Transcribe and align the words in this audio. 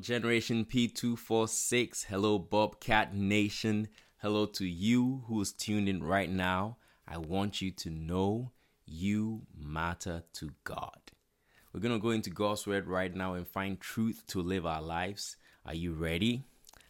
Generation 0.00 0.64
P246. 0.64 2.06
Hello, 2.06 2.38
Bobcat 2.38 3.14
Nation. 3.14 3.88
Hello 4.16 4.46
to 4.46 4.64
you 4.64 5.24
who's 5.26 5.52
tuned 5.52 5.90
in 5.90 6.02
right 6.02 6.30
now. 6.30 6.78
I 7.06 7.18
want 7.18 7.60
you 7.60 7.70
to 7.72 7.90
know 7.90 8.52
you 8.86 9.42
matter 9.54 10.22
to 10.34 10.52
God. 10.64 10.98
We're 11.72 11.80
going 11.80 11.94
to 11.94 12.02
go 12.02 12.10
into 12.10 12.30
God's 12.30 12.66
Word 12.66 12.86
right 12.86 13.14
now 13.14 13.34
and 13.34 13.46
find 13.46 13.78
truth 13.78 14.22
to 14.28 14.40
live 14.40 14.64
our 14.64 14.80
lives. 14.80 15.36
Are 15.66 15.74
you 15.74 15.92
ready? 15.92 16.44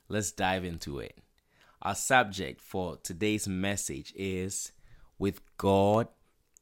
Let's 0.09 0.31
dive 0.31 0.65
into 0.65 1.01
it. 1.01 1.19
Our 1.83 1.97
subject 1.97 2.61
for 2.61 2.97
today's 3.03 3.49
message 3.49 4.13
is 4.15 4.71
With 5.19 5.41
God, 5.57 6.07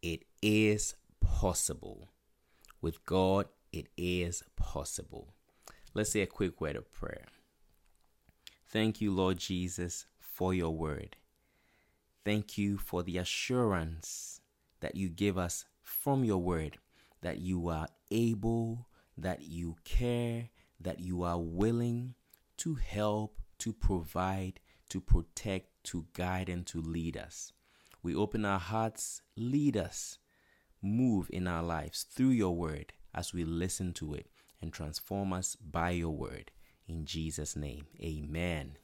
it 0.00 0.24
is 0.40 0.94
possible. 1.20 2.08
With 2.80 3.04
God, 3.04 3.46
it 3.70 3.88
is 3.98 4.42
possible. 4.56 5.34
Let's 5.98 6.12
say 6.12 6.20
a 6.20 6.28
quick 6.28 6.60
word 6.60 6.76
of 6.76 6.92
prayer. 6.92 7.24
Thank 8.68 9.00
you, 9.00 9.10
Lord 9.10 9.36
Jesus, 9.38 10.06
for 10.20 10.54
your 10.54 10.70
word. 10.70 11.16
Thank 12.24 12.56
you 12.56 12.78
for 12.78 13.02
the 13.02 13.18
assurance 13.18 14.40
that 14.78 14.94
you 14.94 15.08
give 15.08 15.36
us 15.36 15.64
from 15.82 16.22
your 16.22 16.38
word 16.38 16.78
that 17.22 17.40
you 17.40 17.66
are 17.66 17.88
able, 18.12 18.86
that 19.16 19.42
you 19.42 19.74
care, 19.82 20.50
that 20.80 21.00
you 21.00 21.24
are 21.24 21.40
willing 21.40 22.14
to 22.58 22.76
help, 22.76 23.40
to 23.58 23.72
provide, 23.72 24.60
to 24.90 25.00
protect, 25.00 25.82
to 25.82 26.06
guide, 26.12 26.48
and 26.48 26.64
to 26.68 26.80
lead 26.80 27.16
us. 27.16 27.52
We 28.04 28.14
open 28.14 28.44
our 28.44 28.60
hearts, 28.60 29.22
lead 29.34 29.76
us, 29.76 30.18
move 30.80 31.28
in 31.32 31.48
our 31.48 31.64
lives 31.64 32.04
through 32.04 32.30
your 32.30 32.54
word 32.54 32.92
as 33.12 33.34
we 33.34 33.44
listen 33.44 33.92
to 33.94 34.14
it 34.14 34.28
and 34.60 34.72
transform 34.72 35.32
us 35.32 35.56
by 35.56 35.90
your 35.90 36.10
word. 36.10 36.50
In 36.86 37.04
Jesus' 37.04 37.56
name, 37.56 37.86
amen. 38.00 38.78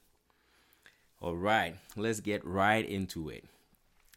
All 1.21 1.35
right, 1.35 1.75
let's 1.95 2.19
get 2.19 2.45
right 2.45 2.87
into 2.87 3.29
it. 3.29 3.45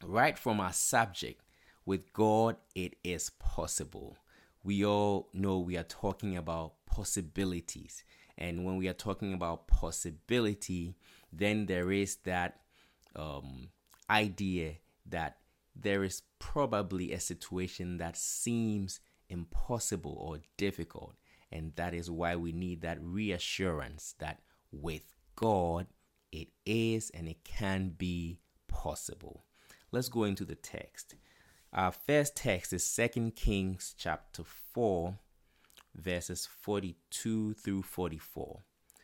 Right 0.05 0.39
from 0.39 0.61
our 0.61 0.73
subject, 0.73 1.43
with 1.87 2.13
God, 2.13 2.57
it 2.75 2.97
is 3.03 3.31
possible. 3.39 4.19
We 4.63 4.85
all 4.85 5.29
know 5.33 5.59
we 5.59 5.79
are 5.79 5.85
talking 5.85 6.37
about 6.37 6.75
possibilities. 6.85 8.05
And 8.37 8.65
when 8.65 8.77
we 8.77 8.89
are 8.89 8.93
talking 8.93 9.33
about 9.33 9.69
possibility, 9.69 10.97
then 11.33 11.67
there 11.67 11.91
is 11.91 12.17
that 12.25 12.61
um, 13.17 13.71
idea 14.11 14.75
that 15.07 15.39
there 15.75 16.05
is 16.05 16.23
probably 16.39 17.13
a 17.13 17.21
situation 17.21 17.97
that 17.99 18.17
seems 18.17 19.01
impossible 19.29 20.17
or 20.21 20.41
difficult. 20.57 21.15
And 21.51 21.73
that 21.77 21.95
is 21.95 22.11
why 22.11 22.37
we 22.37 22.53
need 22.53 22.83
that 22.83 22.99
reassurance 23.01 24.15
that 24.19 24.41
with 24.71 25.07
God, 25.37 25.87
it 26.31 26.49
is 26.67 27.11
and 27.11 27.29
it 27.29 27.45
can 27.45 27.91
be 27.97 28.41
possible. 28.67 29.45
Let's 29.91 30.09
go 30.09 30.25
into 30.25 30.45
the 30.45 30.55
text. 30.55 31.15
Our 31.73 31.93
first 31.93 32.37
text 32.37 32.73
is 32.73 32.95
2 32.95 33.33
Kings 33.33 33.95
chapter 33.97 34.43
4, 34.45 35.19
verses 35.95 36.47
42 36.61 37.55
through 37.55 37.83
44. 37.83 38.61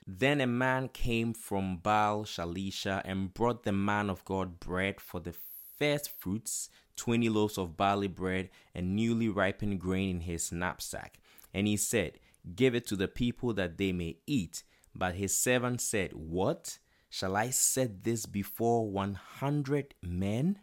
Then 0.06 0.40
a 0.40 0.46
man 0.46 0.88
came 0.88 1.32
from 1.32 1.78
Baal 1.78 2.24
Shalisha 2.24 3.00
and 3.04 3.32
brought 3.32 3.62
the 3.62 3.72
man 3.72 4.10
of 4.10 4.24
God 4.24 4.60
bread 4.60 5.00
for 5.00 5.20
the 5.20 5.34
first 5.78 6.10
fruits, 6.18 6.68
20 6.96 7.28
loaves 7.28 7.58
of 7.58 7.76
barley 7.76 8.08
bread, 8.08 8.50
and 8.74 8.94
newly 8.94 9.28
ripened 9.28 9.80
grain 9.80 10.16
in 10.16 10.20
his 10.20 10.52
knapsack. 10.52 11.18
And 11.54 11.66
he 11.66 11.76
said, 11.76 12.18
Give 12.54 12.74
it 12.74 12.86
to 12.88 12.96
the 12.96 13.08
people 13.08 13.54
that 13.54 13.78
they 13.78 13.92
may 13.92 14.18
eat. 14.26 14.64
But 14.94 15.14
his 15.14 15.36
servant 15.36 15.80
said, 15.80 16.12
What? 16.12 16.78
Shall 17.08 17.36
I 17.36 17.50
set 17.50 18.02
this 18.04 18.26
before 18.26 18.90
100 18.90 19.94
men? 20.02 20.58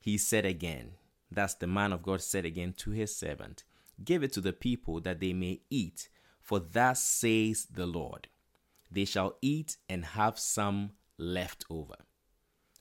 He 0.00 0.18
said 0.18 0.44
again, 0.44 0.94
Thus 1.30 1.54
the 1.54 1.66
man 1.66 1.92
of 1.92 2.02
God 2.02 2.20
said 2.20 2.44
again 2.44 2.74
to 2.78 2.90
his 2.90 3.14
servant, 3.14 3.64
Give 4.04 4.22
it 4.22 4.32
to 4.32 4.40
the 4.40 4.52
people 4.52 5.00
that 5.00 5.20
they 5.20 5.32
may 5.32 5.60
eat, 5.70 6.08
for 6.40 6.58
thus 6.58 7.02
says 7.02 7.66
the 7.72 7.86
Lord, 7.86 8.28
They 8.90 9.04
shall 9.04 9.36
eat 9.40 9.76
and 9.88 10.04
have 10.04 10.38
some 10.38 10.90
left 11.16 11.64
over. 11.70 11.96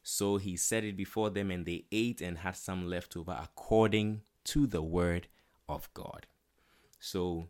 So 0.02 0.38
he 0.38 0.58
set 0.58 0.84
it 0.84 0.98
before 0.98 1.30
them, 1.30 1.50
and 1.50 1.66
they 1.66 1.86
ate 1.92 2.22
and 2.22 2.40
had 2.40 2.58
some 2.58 2.90
left 2.90 3.16
over 3.16 3.38
according 3.42 4.22
to 4.46 4.68
the 4.68 4.82
word 4.82 5.28
of 5.70 5.94
God. 5.94 6.26
So 7.00 7.48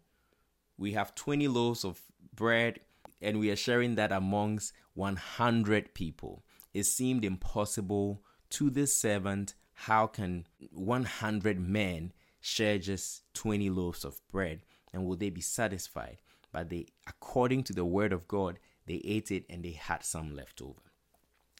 we 0.77 0.93
have 0.93 1.15
20 1.15 1.47
loaves 1.47 1.83
of 1.83 2.01
bread, 2.35 2.79
and 3.21 3.39
we 3.39 3.49
are 3.51 3.55
sharing 3.55 3.95
that 3.95 4.11
amongst 4.11 4.73
100 4.95 5.93
people. 5.93 6.43
It 6.73 6.83
seemed 6.83 7.23
impossible 7.23 8.23
to 8.51 8.69
this 8.69 8.95
servant. 8.95 9.55
How 9.73 10.07
can 10.07 10.47
100 10.71 11.59
men 11.59 12.13
share 12.39 12.77
just 12.77 13.23
20 13.33 13.69
loaves 13.69 14.03
of 14.03 14.21
bread? 14.31 14.61
And 14.91 15.05
will 15.05 15.15
they 15.15 15.29
be 15.29 15.41
satisfied? 15.41 16.17
But 16.51 16.69
they, 16.69 16.85
according 17.07 17.63
to 17.65 17.73
the 17.73 17.85
word 17.85 18.13
of 18.13 18.27
God, 18.27 18.59
they 18.85 19.01
ate 19.03 19.31
it 19.31 19.45
and 19.49 19.63
they 19.63 19.71
had 19.71 20.03
some 20.03 20.35
left 20.35 20.61
over. 20.61 20.81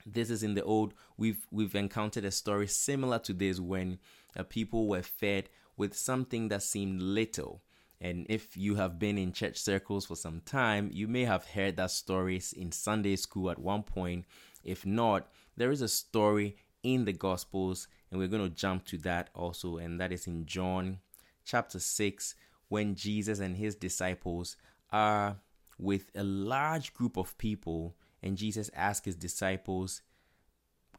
This 0.06 0.30
is 0.30 0.44
in 0.44 0.54
the 0.54 0.64
old. 0.64 0.94
We've 1.18 1.48
we've 1.50 1.76
encountered 1.76 2.26
a 2.26 2.32
story 2.32 2.68
similar 2.68 3.20
to 3.20 3.34
this 3.34 3.60
when 3.60 4.00
uh, 4.36 4.44
people 4.44 4.88
were 4.88 5.02
fed 5.02 5.50
with 5.78 5.96
something 5.96 6.50
that 6.50 6.64
seemed 6.64 7.02
little. 7.02 7.64
And 8.04 8.26
if 8.28 8.58
you 8.58 8.76
have 8.76 9.00
been 9.00 9.18
in 9.18 9.32
church 9.32 9.58
circles 9.58 10.06
for 10.06 10.18
some 10.18 10.42
time, 10.42 10.90
you 10.92 11.08
may 11.08 11.24
have 11.24 11.46
heard 11.46 11.78
that 11.78 11.90
stories 11.90 12.52
in 12.52 12.74
Sunday 12.74 13.16
school 13.16 13.50
at 13.50 13.58
one 13.58 13.84
point. 13.84 14.26
If 14.62 14.86
not, 14.86 15.30
there 15.56 15.72
is 15.72 15.82
a 15.82 15.88
story 15.88 16.58
in 16.84 17.06
the 17.06 17.14
Gospels, 17.14 17.88
and 18.12 18.20
we're 18.20 18.28
going 18.28 18.44
to 18.44 18.54
jump 18.54 18.86
to 18.88 18.98
that 19.00 19.30
also, 19.34 19.78
and 19.78 20.02
that 20.02 20.12
is 20.12 20.28
in 20.28 20.46
John 20.46 21.00
chapter 21.46 21.80
6, 21.80 22.36
when 22.68 22.96
Jesus 22.96 23.40
and 23.40 23.56
his 23.56 23.74
disciples 23.74 24.58
are 24.92 25.38
with 25.80 26.12
a 26.14 26.24
large 26.24 26.94
group 26.94 27.16
of 27.16 27.38
people 27.38 27.96
and 28.22 28.38
Jesus 28.38 28.70
asked 28.76 29.06
his 29.06 29.16
disciples, 29.16 30.02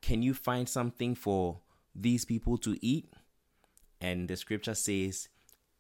Can 0.01 0.23
you 0.23 0.33
find 0.33 0.67
something 0.67 1.15
for 1.15 1.61
these 1.95 2.25
people 2.25 2.57
to 2.59 2.79
eat? 2.81 3.13
And 4.01 4.27
the 4.29 4.37
scripture 4.37 4.75
says, 4.75 5.29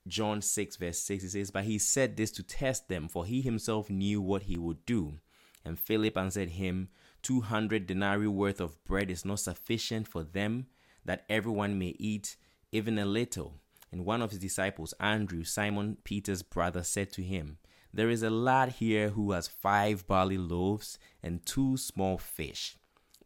John 0.07 0.43
6, 0.43 0.77
verse 0.77 0.99
6, 0.99 1.25
it 1.25 1.31
says, 1.31 1.51
But 1.51 1.65
he 1.65 1.79
said 1.79 2.17
this 2.17 2.31
to 2.33 2.43
test 2.43 2.89
them, 2.89 3.09
for 3.09 3.25
he 3.25 3.41
himself 3.41 3.89
knew 3.89 4.21
what 4.21 4.43
he 4.43 4.57
would 4.57 4.85
do. 4.85 5.19
And 5.65 5.79
Philip 5.79 6.17
answered 6.17 6.51
him, 6.51 6.89
Two 7.23 7.41
hundred 7.41 7.87
denarii 7.87 8.27
worth 8.27 8.61
of 8.61 8.83
bread 8.85 9.11
is 9.11 9.25
not 9.25 9.41
sufficient 9.41 10.07
for 10.07 10.23
them, 10.23 10.67
that 11.07 11.25
everyone 11.31 11.79
may 11.79 11.95
eat 11.99 12.37
even 12.71 12.99
a 12.99 13.07
little. 13.07 13.55
And 13.91 14.05
one 14.05 14.21
of 14.21 14.31
his 14.31 14.41
disciples, 14.41 14.93
Andrew, 15.01 15.43
Simon 15.45 15.97
Peter's 16.05 16.43
brother, 16.43 16.83
said 16.83 17.13
to 17.13 17.23
him, 17.23 17.59
there 17.95 18.11
is 18.11 18.25
a 18.25 18.31
lad 18.31 18.71
here 18.71 19.11
who 19.11 19.31
has 19.31 19.47
five 19.47 20.05
barley 20.09 20.37
loaves 20.37 20.99
and 21.23 21.47
two 21.47 21.77
small 21.77 22.19
fish. 22.19 22.77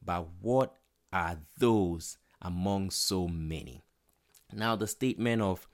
But 0.04 0.28
what 0.42 0.74
are 1.10 1.38
those 1.56 2.18
among 2.42 2.90
so 2.90 3.28
many? 3.28 3.82
Now, 4.52 4.76
the 4.76 4.86
statement 4.86 5.40
of 5.40 5.66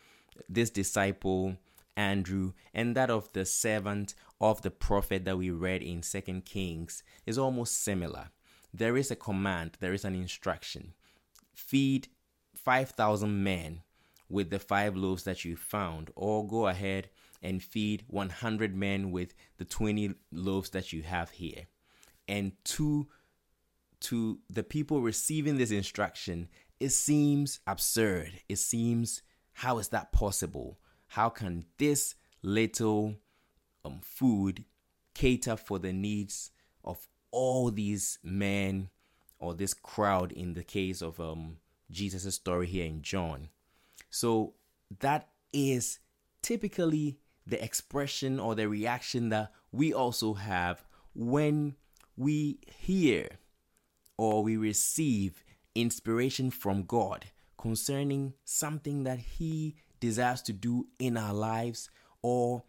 this 0.48 0.70
disciple, 0.70 1.56
Andrew, 1.96 2.52
and 2.72 2.96
that 2.96 3.10
of 3.10 3.32
the 3.32 3.44
servant 3.44 4.14
of 4.40 4.62
the 4.62 4.70
prophet 4.70 5.24
that 5.24 5.38
we 5.38 5.50
read 5.50 5.82
in 5.82 6.02
Second 6.02 6.44
Kings 6.44 7.02
is 7.26 7.38
almost 7.38 7.82
similar. 7.82 8.30
There 8.72 8.96
is 8.96 9.10
a 9.10 9.16
command, 9.16 9.76
there 9.80 9.92
is 9.92 10.04
an 10.04 10.14
instruction. 10.14 10.94
Feed 11.54 12.08
5,000 12.54 13.42
men 13.42 13.82
with 14.28 14.50
the 14.50 14.58
five 14.58 14.96
loaves 14.96 15.24
that 15.24 15.44
you 15.44 15.56
found, 15.56 16.10
or 16.16 16.46
go 16.46 16.66
ahead 16.66 17.08
and 17.42 17.62
feed 17.62 18.04
100 18.08 18.74
men 18.74 19.12
with 19.12 19.34
the 19.58 19.64
20 19.64 20.14
loaves 20.32 20.70
that 20.70 20.92
you 20.92 21.02
have 21.02 21.30
here. 21.30 21.66
And 22.26 22.52
to 22.64 23.06
to 24.00 24.38
the 24.50 24.62
people 24.62 25.00
receiving 25.00 25.56
this 25.56 25.70
instruction, 25.70 26.48
it 26.78 26.90
seems 26.90 27.60
absurd. 27.66 28.32
It 28.48 28.58
seems 28.58 29.22
how 29.54 29.78
is 29.78 29.88
that 29.88 30.12
possible? 30.12 30.78
How 31.08 31.28
can 31.28 31.64
this 31.78 32.14
little 32.42 33.14
um, 33.84 34.00
food 34.02 34.64
cater 35.14 35.56
for 35.56 35.78
the 35.78 35.92
needs 35.92 36.50
of 36.84 37.08
all 37.30 37.70
these 37.70 38.18
men 38.22 38.90
or 39.38 39.54
this 39.54 39.72
crowd 39.74 40.32
in 40.32 40.54
the 40.54 40.64
case 40.64 41.02
of 41.02 41.20
um, 41.20 41.58
Jesus' 41.90 42.34
story 42.34 42.66
here 42.66 42.84
in 42.84 43.02
John? 43.02 43.48
So 44.10 44.54
that 45.00 45.28
is 45.52 46.00
typically 46.42 47.18
the 47.46 47.62
expression 47.62 48.40
or 48.40 48.54
the 48.54 48.68
reaction 48.68 49.28
that 49.28 49.52
we 49.70 49.92
also 49.92 50.34
have 50.34 50.84
when 51.14 51.76
we 52.16 52.58
hear 52.66 53.28
or 54.16 54.42
we 54.42 54.56
receive 54.56 55.44
inspiration 55.74 56.50
from 56.50 56.84
God 56.84 57.26
concerning 57.64 58.34
something 58.44 59.04
that 59.04 59.18
He 59.18 59.74
desires 59.98 60.42
to 60.42 60.52
do 60.52 60.86
in 60.98 61.16
our 61.16 61.32
lives 61.32 61.88
or 62.20 62.62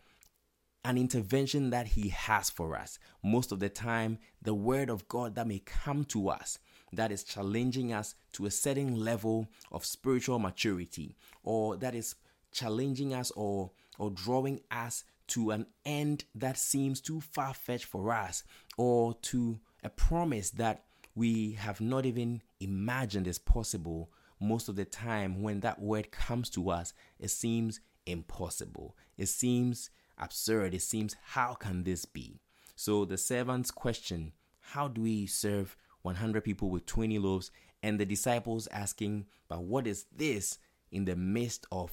an 0.86 0.98
intervention 0.98 1.70
that 1.72 1.86
He 1.86 2.08
has 2.08 2.50
for 2.50 2.78
us. 2.78 2.98
Most 3.22 3.52
of 3.52 3.60
the 3.60 3.68
time, 3.68 4.20
the 4.42 4.54
Word 4.54 4.90
of 4.90 5.06
God 5.10 5.36
that 5.36 5.48
may 5.48 5.60
come 5.60 6.06
to 6.06 6.30
us 6.30 6.60
that 6.94 7.12
is 7.12 7.26
challenging 7.26 7.92
us 7.92 8.16
to 8.32 8.46
a 8.46 8.52
certain 8.52 8.96
level 8.96 9.50
of 9.70 9.84
spiritual 9.84 10.40
maturity, 10.40 11.18
or 11.44 11.76
that 11.76 11.94
is 11.94 12.16
challenging 12.54 13.14
us 13.14 13.32
or, 13.32 13.72
or 14.00 14.10
drawing 14.12 14.62
us 14.72 15.04
to 15.28 15.52
an 15.52 15.66
end 15.84 16.24
that 16.34 16.58
seems 16.58 17.02
too 17.02 17.20
far 17.20 17.54
fetched 17.54 17.84
for 17.84 18.14
us, 18.14 18.44
or 18.78 19.14
to 19.16 19.60
a 19.84 19.90
promise 19.90 20.52
that 20.52 20.86
we 21.16 21.52
have 21.52 21.82
not 21.82 22.06
even 22.06 22.42
imagined 22.62 23.28
is 23.28 23.40
possible. 23.40 24.10
Most 24.40 24.70
of 24.70 24.76
the 24.76 24.86
time, 24.86 25.42
when 25.42 25.62
that 25.62 25.82
word 25.82 26.12
comes 26.12 26.50
to 26.52 26.70
us, 26.70 26.94
it 27.20 27.30
seems 27.30 27.80
impossible. 28.06 28.96
It 29.18 29.28
seems 29.28 29.90
absurd. 30.18 30.74
It 30.74 30.82
seems, 30.82 31.16
how 31.24 31.54
can 31.54 31.84
this 31.84 32.06
be? 32.06 32.40
So 32.76 33.06
the 33.06 33.18
servant's 33.18 33.72
question, 33.72 34.34
how 34.60 34.88
do 34.88 35.02
we 35.02 35.26
serve 35.26 35.78
100 36.02 36.44
people 36.44 36.70
with 36.70 36.86
20 36.86 37.18
loaves? 37.20 37.52
And 37.82 38.00
the 38.00 38.06
disciples 38.06 38.68
asking, 38.72 39.28
but 39.48 39.64
what 39.64 39.88
is 39.88 40.06
this 40.16 40.58
in 40.92 41.06
the 41.06 41.16
midst 41.16 41.66
of 41.72 41.92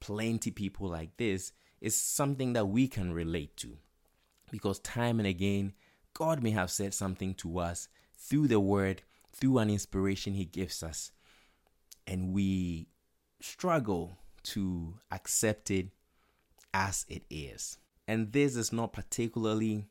plenty 0.00 0.50
people 0.50 0.88
like 0.88 1.16
this? 1.16 1.52
Is 1.80 1.96
something 1.96 2.52
that 2.52 2.66
we 2.66 2.88
can 2.88 3.12
relate 3.14 3.56
to. 3.58 3.78
Because 4.50 4.80
time 4.80 5.18
and 5.18 5.26
again, 5.26 5.72
God 6.12 6.42
may 6.42 6.50
have 6.50 6.70
said 6.70 6.92
something 6.92 7.32
to 7.36 7.58
us 7.58 7.88
through 8.18 8.48
the 8.48 8.60
word, 8.60 9.02
through 9.32 9.58
an 9.58 9.70
inspiration 9.70 10.34
He 10.34 10.44
gives 10.44 10.82
us, 10.82 11.12
and 12.06 12.32
we 12.32 12.88
struggle 13.40 14.18
to 14.42 14.94
accept 15.10 15.70
it 15.70 15.88
as 16.72 17.06
it 17.08 17.24
is. 17.30 17.78
And 18.06 18.32
this 18.32 18.56
is 18.56 18.72
not 18.72 18.92
particularly 18.92 19.86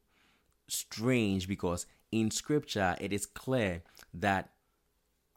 strange 0.67 1.47
because 1.47 1.85
in 2.11 2.31
scripture 2.31 2.95
it 3.00 3.13
is 3.13 3.25
clear 3.25 3.83
that 4.13 4.50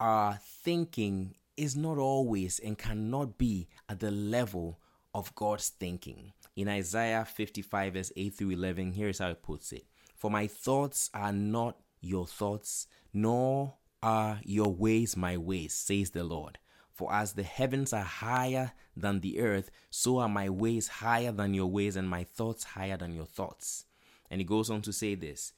our 0.01 0.39
thinking 0.43 1.35
is 1.57 1.77
not 1.77 1.99
always 1.99 2.59
and 2.59 2.79
cannot 2.79 3.39
be 3.39 3.69
at 3.89 4.01
the 4.01 4.11
level 4.11 4.81
of 5.15 5.35
God's 5.35 5.69
thinking. 5.69 6.33
In 6.57 6.69
Isaiah 6.69 7.25
55, 7.25 7.95
verse 7.95 8.13
8 8.17 8.35
through 8.35 8.51
11, 8.51 8.93
here's 8.93 9.19
how 9.19 9.31
it 9.31 9.43
puts 9.43 9.73
it 9.73 9.85
For 10.17 10.31
my 10.31 10.47
thoughts 10.47 11.11
are 11.15 11.33
not 11.33 11.79
your 12.01 12.27
thoughts, 12.27 12.87
nor 13.13 13.75
are 14.03 14.41
your 14.43 14.75
ways 14.75 15.17
my 15.17 15.37
ways, 15.37 15.73
says 15.73 16.11
the 16.11 16.25
Lord. 16.25 16.59
For 17.03 17.13
as 17.13 17.33
the 17.33 17.43
heavens 17.43 17.93
are 17.93 18.05
higher 18.05 18.75
than 18.97 19.19
the 19.19 19.41
earth, 19.41 19.73
so 19.91 20.19
are 20.19 20.29
my 20.29 20.49
ways 20.49 20.87
higher 20.87 21.33
than 21.33 21.53
your 21.53 21.67
ways, 21.67 21.97
and 21.97 22.09
my 22.09 22.23
thoughts 22.23 22.63
higher 22.63 22.97
than 22.97 23.13
your 23.13 23.27
thoughts. 23.27 23.87
And 24.31 24.41
he 24.41 24.45
goes 24.45 24.71
on 24.71 24.83
to 24.83 24.93
say 24.93 25.17
this 25.17 25.53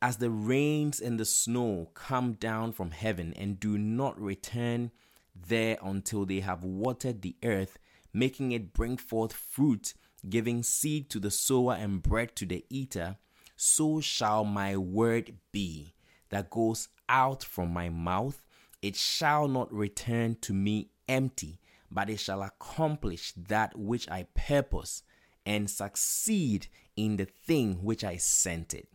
As 0.00 0.16
the 0.16 0.30
rains 0.30 1.00
and 1.00 1.20
the 1.20 1.26
snow 1.26 1.90
come 1.92 2.32
down 2.32 2.72
from 2.72 2.92
heaven 2.92 3.34
and 3.36 3.60
do 3.60 3.76
not 3.76 4.18
return 4.18 4.90
there 5.34 5.76
until 5.82 6.24
they 6.24 6.40
have 6.40 6.64
watered 6.64 7.20
the 7.20 7.36
earth, 7.42 7.78
making 8.14 8.52
it 8.52 8.72
bring 8.72 8.96
forth 8.96 9.34
fruit, 9.34 9.92
giving 10.30 10.62
seed 10.62 11.10
to 11.10 11.20
the 11.20 11.30
sower 11.30 11.74
and 11.74 12.02
bread 12.02 12.34
to 12.36 12.46
the 12.46 12.64
eater, 12.70 13.18
so 13.54 14.00
shall 14.00 14.44
my 14.44 14.78
word 14.78 15.34
be 15.52 15.92
that 16.30 16.48
goes 16.48 16.88
out 17.06 17.44
from 17.44 17.70
my 17.70 17.90
mouth 17.90 18.40
it 18.84 18.96
shall 18.96 19.48
not 19.48 19.72
return 19.72 20.36
to 20.42 20.52
me 20.52 20.90
empty, 21.08 21.58
but 21.90 22.10
it 22.10 22.20
shall 22.20 22.42
accomplish 22.42 23.32
that 23.32 23.78
which 23.78 24.10
I 24.10 24.26
purpose 24.34 25.02
and 25.46 25.70
succeed 25.70 26.66
in 26.94 27.16
the 27.16 27.24
thing 27.24 27.82
which 27.82 28.04
I 28.04 28.18
sent 28.18 28.74
it. 28.74 28.88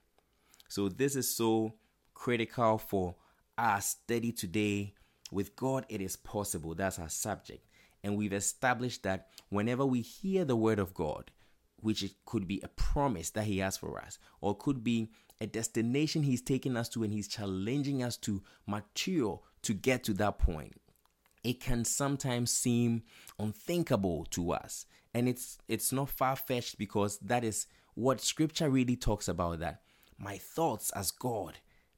So, 0.68 0.90
this 0.90 1.16
is 1.16 1.36
so 1.36 1.74
critical 2.14 2.78
for 2.78 3.16
our 3.58 3.82
study 3.82 4.32
today. 4.32 4.94
With 5.32 5.56
God, 5.56 5.88
it 5.90 6.02
is 6.02 6.16
possible. 6.16 6.76
That's 6.76 7.00
our 7.00 7.10
subject. 7.10 7.66
And 8.04 8.16
we've 8.16 8.32
established 8.32 9.02
that 9.04 9.30
whenever 9.50 9.88
we 9.88 10.02
hear 10.02 10.46
the 10.46 10.56
word 10.56 10.78
of 10.78 10.94
God, 10.94 11.32
which 11.78 12.04
it 12.04 12.12
could 12.26 12.48
be 12.48 12.62
a 12.64 12.68
promise 12.68 13.32
that 13.32 13.46
He 13.46 13.58
has 13.58 13.78
for 13.78 14.00
us, 14.00 14.20
or 14.40 14.56
could 14.56 14.84
be 14.84 15.10
a 15.42 15.48
destination 15.48 16.22
He's 16.22 16.44
taking 16.44 16.78
us 16.78 16.90
to 16.90 17.02
and 17.02 17.12
He's 17.12 17.28
challenging 17.28 18.04
us 18.04 18.18
to 18.18 18.44
mature 18.68 19.40
to 19.64 19.74
get 19.74 20.04
to 20.06 20.14
that 20.14 20.40
point. 20.40 20.80
It 21.44 21.60
can 21.60 21.86
sometimes 21.86 22.52
seem 22.52 23.04
unthinkable 23.38 24.26
to 24.32 24.52
us. 24.52 24.86
And 25.14 25.28
it's 25.28 25.58
it's 25.68 25.92
not 25.92 26.10
far-fetched 26.10 26.78
because 26.78 27.18
that 27.20 27.44
is 27.44 27.68
what 27.96 28.22
scripture 28.22 28.70
really 28.70 28.96
talks 28.96 29.28
about 29.28 29.60
that 29.60 29.82
my 30.18 30.38
thoughts 30.38 30.92
as 30.92 31.12
God 31.12 31.58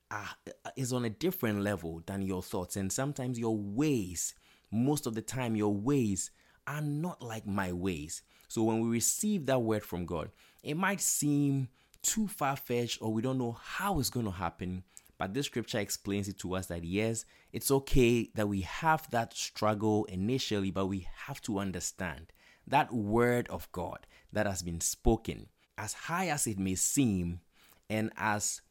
are, 0.10 0.30
is 0.76 0.94
on 0.94 1.06
a 1.06 1.10
different 1.10 1.62
level 1.62 2.02
than 2.06 2.22
your 2.22 2.44
thoughts 2.44 2.76
and 2.76 2.92
sometimes 2.92 3.40
your 3.40 3.58
ways 3.58 4.34
most 4.72 5.06
of 5.06 5.16
the 5.16 5.22
time 5.22 5.56
your 5.56 5.74
ways 5.74 6.32
are 6.68 6.82
not 6.82 7.22
like 7.22 7.46
my 7.46 7.74
ways. 7.74 8.22
So 8.48 8.64
when 8.64 8.82
we 8.82 8.90
receive 8.90 9.46
that 9.46 9.62
word 9.62 9.84
from 9.84 10.06
God, 10.06 10.30
it 10.64 10.78
might 10.78 11.02
seem 11.02 11.70
too 12.02 12.28
far 12.28 12.56
fetched 12.56 13.02
or 13.02 13.12
we 13.12 13.22
don't 13.22 13.38
know 13.38 13.58
how 13.62 14.00
it's 14.00 14.10
going 14.10 14.26
to 14.26 14.32
happen. 14.32 14.84
But 15.22 15.36
this 15.36 15.46
scripture 15.46 15.78
explains 15.78 16.28
it 16.28 16.40
to 16.40 16.56
us 16.56 16.66
that 16.66 16.84
yes, 16.84 17.26
it's 17.54 17.70
okay 17.70 18.32
that 18.34 18.50
we 18.50 18.62
have 18.62 19.08
that 19.12 19.36
struggle 19.36 20.06
initially, 20.06 20.72
but 20.72 20.88
we 20.88 21.08
have 21.28 21.40
to 21.44 21.60
understand 21.60 22.34
that 22.66 22.92
word 22.92 23.48
of 23.50 23.72
God 23.72 24.08
that 24.34 24.48
has 24.48 24.64
been 24.64 24.82
spoken, 24.82 25.50
as 25.78 25.94
high 25.94 26.30
as 26.30 26.48
it 26.48 26.58
may 26.58 26.74
seem, 26.74 27.42
and 27.88 28.12
as 28.18 28.62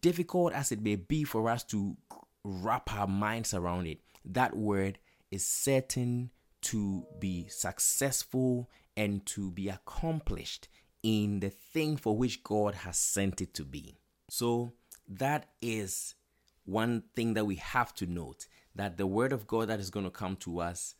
difficult 0.00 0.52
as 0.52 0.72
it 0.72 0.82
may 0.82 0.96
be 0.96 1.22
for 1.22 1.48
us 1.48 1.62
to 1.66 1.96
wrap 2.42 2.92
our 2.92 3.06
minds 3.06 3.54
around 3.54 3.86
it, 3.86 4.00
that 4.24 4.56
word 4.56 4.98
is 5.30 5.46
certain 5.46 6.32
to 6.62 7.06
be 7.20 7.46
successful 7.46 8.68
and 8.96 9.24
to 9.26 9.52
be 9.52 9.68
accomplished 9.68 10.66
in 11.04 11.38
the 11.38 11.50
thing 11.50 11.96
for 11.96 12.16
which 12.16 12.42
God 12.42 12.74
has 12.74 12.96
sent 12.96 13.40
it 13.40 13.54
to 13.54 13.64
be. 13.64 13.94
So, 14.28 14.72
that 15.08 15.46
is 15.60 16.14
one 16.64 17.02
thing 17.14 17.34
that 17.34 17.46
we 17.46 17.56
have 17.56 17.94
to 17.94 18.06
note 18.06 18.46
that 18.74 18.96
the 18.96 19.06
word 19.06 19.32
of 19.32 19.46
God 19.46 19.68
that 19.68 19.80
is 19.80 19.90
going 19.90 20.04
to 20.04 20.10
come 20.10 20.36
to 20.36 20.60
us 20.60 20.94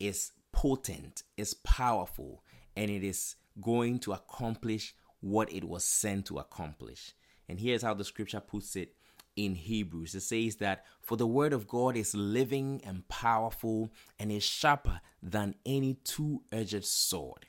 is 0.00 0.32
potent, 0.52 1.24
is 1.36 1.54
powerful, 1.54 2.42
and 2.76 2.90
it 2.90 3.04
is 3.04 3.36
going 3.60 3.98
to 4.00 4.12
accomplish 4.12 4.94
what 5.20 5.52
it 5.52 5.64
was 5.64 5.84
sent 5.84 6.26
to 6.26 6.38
accomplish. 6.38 7.12
And 7.48 7.58
here's 7.58 7.82
how 7.82 7.94
the 7.94 8.04
scripture 8.04 8.40
puts 8.40 8.76
it 8.76 8.94
in 9.36 9.54
Hebrews. 9.54 10.14
It 10.14 10.20
says 10.20 10.56
that 10.56 10.84
for 11.00 11.16
the 11.16 11.26
word 11.26 11.52
of 11.52 11.66
God 11.66 11.96
is 11.96 12.14
living 12.14 12.80
and 12.84 13.06
powerful 13.08 13.92
and 14.18 14.30
is 14.30 14.44
sharper 14.44 15.00
than 15.22 15.54
any 15.66 15.94
two 16.04 16.42
edged 16.52 16.84
sword 16.84 17.46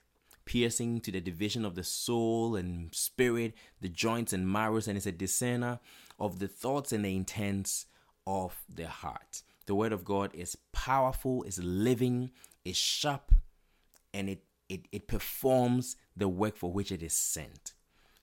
piercing 0.50 1.00
to 1.00 1.12
the 1.12 1.22
division 1.22 1.63
of 1.63 1.75
the 1.75 1.83
soul 1.83 2.55
and 2.55 2.91
spirit, 2.91 3.53
the 3.81 3.88
joints 3.88 4.33
and 4.33 4.51
marrows, 4.51 4.88
and 4.88 4.98
is 4.98 5.05
a 5.05 5.12
discerner 5.12 5.79
of 6.19 6.39
the 6.39 6.47
thoughts 6.47 6.91
and 6.91 7.05
the 7.05 7.15
intents 7.15 7.85
of 8.27 8.55
the 8.73 8.88
heart. 8.88 9.43
The 9.65 9.75
word 9.75 9.93
of 9.93 10.03
God 10.03 10.31
is 10.33 10.57
powerful, 10.71 11.43
is 11.43 11.59
living, 11.63 12.31
is 12.65 12.77
sharp, 12.77 13.31
and 14.13 14.29
it, 14.29 14.43
it, 14.67 14.88
it 14.91 15.07
performs 15.07 15.95
the 16.15 16.27
work 16.27 16.57
for 16.57 16.71
which 16.71 16.91
it 16.91 17.01
is 17.01 17.13
sent. 17.13 17.73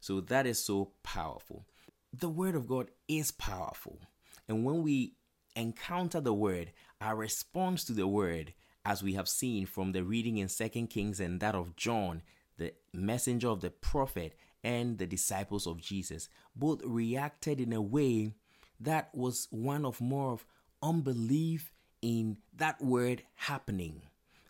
So 0.01 0.21
that 0.21 0.47
is 0.47 0.63
so 0.63 0.93
powerful. 1.03 1.67
The 2.13 2.29
word 2.29 2.55
of 2.55 2.69
God 2.69 2.91
is 3.09 3.31
powerful. 3.31 4.01
And 4.49 4.65
when 4.65 4.83
we 4.83 5.15
encounter 5.55 6.21
the 6.21 6.35
word, 6.35 6.73
our 7.01 7.17
response 7.17 7.85
to 7.85 7.93
the 7.93 8.07
word 8.07 8.55
as 8.85 9.03
we 9.03 9.15
have 9.15 9.29
seen 9.29 9.67
from 9.67 9.93
the 9.93 10.05
reading 10.05 10.37
in 10.37 10.49
Second 10.49 10.89
Kings 10.89 11.19
and 11.19 11.41
that 11.41 11.55
of 11.55 11.75
John, 11.77 12.23
the 12.57 12.73
messenger 12.93 13.49
of 13.49 13.61
the 13.61 13.71
prophet 13.71 14.37
and 14.65 14.99
the 14.99 15.07
disciples 15.07 15.67
of 15.67 15.81
Jesus, 15.81 16.29
both 16.55 16.83
reacted 16.85 17.61
in 17.61 17.73
a 17.73 17.81
way 17.81 18.33
that 18.81 19.11
was 19.15 19.49
one 19.51 19.85
of 19.85 20.01
more 20.01 20.33
of 20.33 20.47
unbelief 20.83 21.73
in 22.03 22.39
that 22.55 22.81
word 22.83 23.23
happening. 23.35 24.03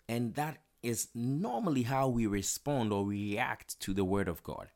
And 0.09 0.35
that 0.35 0.57
is 0.83 1.09
normally 1.13 1.83
how 1.83 2.07
we 2.07 2.27
respond 2.27 2.93
or 2.93 3.05
react 3.05 3.79
to 3.81 3.93
the 3.93 4.05
word 4.05 4.27
of 4.27 4.43
God. 4.43 4.67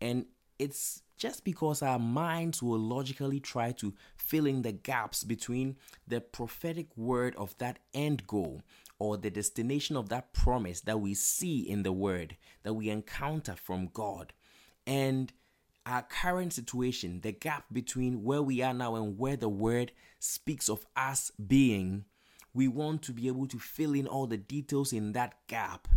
And 0.00 0.26
it's 0.58 1.02
just 1.16 1.44
because 1.44 1.82
our 1.82 1.98
minds 1.98 2.62
will 2.62 2.78
logically 2.78 3.40
try 3.40 3.72
to 3.72 3.92
fill 4.16 4.46
in 4.46 4.62
the 4.62 4.72
gaps 4.72 5.24
between 5.24 5.76
the 6.06 6.20
prophetic 6.20 6.96
word 6.96 7.34
of 7.36 7.56
that 7.58 7.80
end 7.92 8.26
goal 8.26 8.62
or 8.98 9.16
the 9.16 9.30
destination 9.30 9.96
of 9.96 10.08
that 10.08 10.32
promise 10.32 10.80
that 10.82 11.00
we 11.00 11.14
see 11.14 11.60
in 11.60 11.82
the 11.82 11.92
word 11.92 12.36
that 12.62 12.74
we 12.74 12.88
encounter 12.88 13.54
from 13.54 13.90
God 13.92 14.32
and 14.88 15.30
our 15.84 16.02
current 16.02 16.54
situation, 16.54 17.20
the 17.20 17.32
gap 17.32 17.66
between 17.70 18.24
where 18.24 18.42
we 18.42 18.62
are 18.62 18.72
now 18.72 18.96
and 18.96 19.18
where 19.18 19.36
the 19.36 19.48
word 19.48 19.92
speaks 20.18 20.68
of 20.68 20.86
us 20.96 21.30
being, 21.46 22.06
we 22.54 22.68
want 22.68 23.02
to 23.02 23.12
be 23.12 23.28
able 23.28 23.46
to 23.48 23.58
fill 23.58 23.92
in 23.92 24.06
all 24.06 24.26
the 24.26 24.38
details 24.38 24.94
in 24.94 25.12
that 25.12 25.34
gap. 25.46 25.88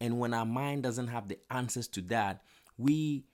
And 0.00 0.18
when 0.18 0.34
our 0.34 0.44
mind 0.44 0.82
doesn't 0.82 1.08
have 1.08 1.28
the 1.28 1.38
answers 1.48 1.86
to 1.88 2.00
that, 2.02 2.42
we 2.76 3.24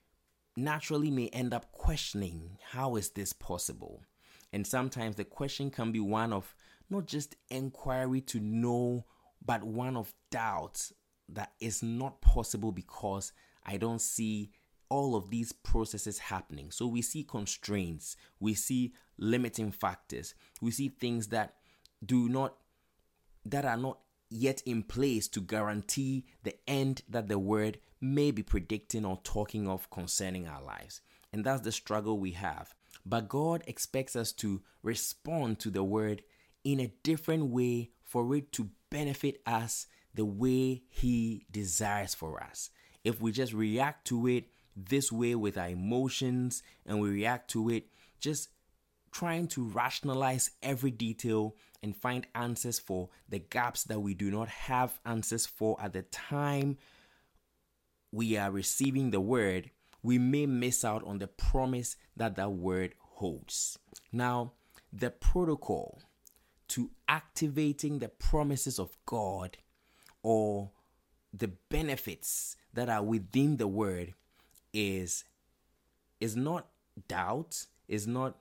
naturally 0.55 1.09
may 1.09 1.29
end 1.29 1.51
up 1.51 1.71
questioning 1.71 2.57
how 2.71 2.95
is 2.95 3.09
this 3.09 3.33
possible? 3.33 4.03
And 4.53 4.67
sometimes 4.67 5.15
the 5.15 5.25
question 5.25 5.71
can 5.71 5.91
be 5.91 5.99
one 5.99 6.31
of 6.31 6.55
not 6.91 7.07
just 7.07 7.35
inquiry 7.49 8.21
to 8.21 8.39
know, 8.39 9.05
but 9.43 9.63
one 9.63 9.97
of 9.97 10.13
doubt 10.29 10.91
that 11.29 11.53
is 11.59 11.81
not 11.81 12.21
possible 12.21 12.71
because 12.71 13.33
I 13.65 13.77
don't 13.77 14.01
see 14.01 14.51
all 14.89 15.15
of 15.15 15.29
these 15.29 15.51
processes 15.51 16.19
happening. 16.19 16.71
So 16.71 16.87
we 16.87 17.01
see 17.01 17.23
constraints, 17.23 18.15
we 18.39 18.53
see 18.53 18.93
limiting 19.17 19.71
factors, 19.71 20.33
we 20.61 20.71
see 20.71 20.89
things 20.89 21.27
that 21.27 21.55
do 22.05 22.29
not 22.29 22.55
that 23.45 23.65
are 23.65 23.77
not 23.77 23.99
yet 24.29 24.61
in 24.65 24.83
place 24.83 25.27
to 25.29 25.39
guarantee 25.39 26.25
the 26.43 26.55
end 26.67 27.01
that 27.09 27.27
the 27.27 27.39
word 27.39 27.79
may 28.01 28.31
be 28.31 28.43
predicting 28.43 29.05
or 29.05 29.19
talking 29.23 29.67
of 29.67 29.89
concerning 29.89 30.47
our 30.47 30.61
lives. 30.61 31.01
And 31.31 31.45
that's 31.45 31.61
the 31.61 31.71
struggle 31.71 32.19
we 32.19 32.31
have. 32.31 32.75
But 33.05 33.29
God 33.29 33.63
expects 33.67 34.15
us 34.15 34.31
to 34.33 34.61
respond 34.83 35.59
to 35.59 35.69
the 35.69 35.83
word 35.83 36.23
in 36.63 36.79
a 36.79 36.93
different 37.03 37.45
way 37.45 37.91
for 38.03 38.35
it 38.35 38.51
to 38.53 38.69
benefit 38.89 39.41
us 39.45 39.87
the 40.13 40.25
way 40.25 40.83
He 40.89 41.45
desires 41.51 42.13
for 42.13 42.43
us. 42.43 42.69
If 43.03 43.21
we 43.21 43.31
just 43.31 43.53
react 43.53 44.07
to 44.07 44.27
it 44.27 44.45
this 44.77 45.11
way 45.11 45.33
with 45.33 45.57
our 45.57 45.69
emotions 45.69 46.61
and 46.85 47.01
we 47.01 47.09
react 47.09 47.49
to 47.49 47.69
it 47.69 47.87
just 48.19 48.49
trying 49.11 49.47
to 49.47 49.63
rationalize 49.63 50.51
every 50.61 50.91
detail 50.91 51.55
and 51.81 51.95
find 51.95 52.27
answers 52.35 52.77
for 52.77 53.09
the 53.29 53.39
gaps 53.39 53.83
that 53.85 53.99
we 53.99 54.13
do 54.13 54.29
not 54.29 54.47
have 54.47 54.99
answers 55.05 55.45
for 55.45 55.75
at 55.81 55.93
the 55.93 56.03
time 56.03 56.77
we 58.11 58.37
are 58.37 58.51
receiving 58.51 59.11
the 59.11 59.19
word, 59.19 59.71
we 60.03 60.17
may 60.17 60.45
miss 60.45 60.85
out 60.85 61.03
on 61.05 61.17
the 61.19 61.27
promise 61.27 61.97
that 62.15 62.35
that 62.35 62.51
word 62.51 62.93
holds. 62.99 63.77
Now, 64.11 64.53
the 64.93 65.09
protocol 65.09 66.01
to 66.69 66.91
activating 67.07 67.99
the 67.99 68.09
promises 68.09 68.79
of 68.79 68.97
God 69.05 69.57
or 70.23 70.71
the 71.33 71.49
benefits 71.69 72.55
that 72.73 72.89
are 72.89 73.03
within 73.03 73.57
the 73.57 73.67
word 73.67 74.13
is 74.77 75.23
is 76.19 76.35
not 76.35 76.67
doubt, 77.07 77.65
is 77.87 78.07
not 78.07 78.37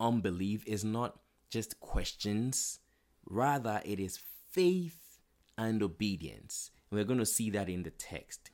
unbelief, 0.00 0.64
is 0.66 0.84
not 0.84 1.18
just 1.50 1.78
questions. 1.80 2.80
Rather, 3.28 3.80
it 3.84 4.00
is 4.00 4.20
faith 4.50 5.18
and 5.56 5.82
obedience. 5.82 6.70
We're 6.90 7.04
going 7.04 7.18
to 7.18 7.26
see 7.26 7.50
that 7.50 7.68
in 7.68 7.82
the 7.82 7.90
text. 7.90 8.50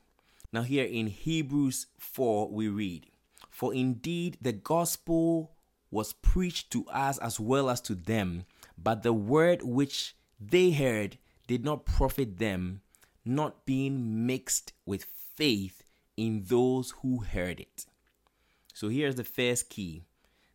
Now, 0.51 0.61
here 0.61 0.85
in 0.85 1.07
Hebrews 1.07 1.87
4, 1.97 2.49
we 2.49 2.67
read, 2.67 3.07
For 3.49 3.73
indeed 3.73 4.37
the 4.41 4.53
gospel 4.53 5.51
was 5.91 6.13
preached 6.13 6.71
to 6.71 6.85
us 6.87 7.17
as 7.19 7.39
well 7.39 7.69
as 7.69 7.81
to 7.81 7.95
them, 7.95 8.45
but 8.77 9.03
the 9.03 9.13
word 9.13 9.61
which 9.63 10.15
they 10.39 10.71
heard 10.71 11.17
did 11.47 11.63
not 11.63 11.85
profit 11.85 12.39
them, 12.39 12.81
not 13.25 13.65
being 13.65 14.25
mixed 14.25 14.73
with 14.85 15.05
faith 15.35 15.82
in 16.17 16.43
those 16.45 16.91
who 17.01 17.19
heard 17.19 17.59
it. 17.59 17.85
So 18.73 18.89
here's 18.89 19.15
the 19.15 19.23
first 19.23 19.69
key 19.69 20.03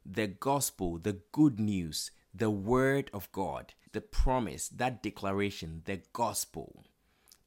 the 0.05 0.27
gospel, 0.27 0.99
the 0.99 1.21
good 1.33 1.61
news, 1.61 2.11
the 2.35 2.51
word 2.51 3.11
of 3.13 3.31
God, 3.33 3.75
the 3.93 4.01
promise, 4.01 4.69
that 4.69 5.03
declaration, 5.03 5.83
the 5.85 6.01
gospel. 6.13 6.85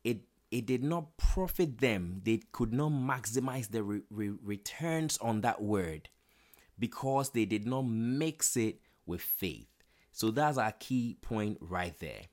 It 0.04 0.22
it 0.52 0.66
did 0.66 0.84
not 0.84 1.18
profit 1.18 1.80
them. 1.80 2.22
They 2.24 2.42
could 2.52 2.74
not 2.74 2.92
maximize 2.92 3.70
the 3.70 3.84
re- 3.84 4.02
re- 4.10 4.38
returns 4.44 5.18
on 5.20 5.42
that 5.42 5.62
word 5.62 6.10
because 6.78 7.30
they 7.30 7.46
did 7.46 7.66
not 7.66 7.84
mix 7.84 8.58
it 8.58 8.82
with 9.06 9.22
faith. 9.22 9.68
So 10.12 10.30
that's 10.32 10.58
our 10.58 10.74
key 10.74 11.18
point 11.22 11.58
right 11.62 11.98
there. 12.00 12.24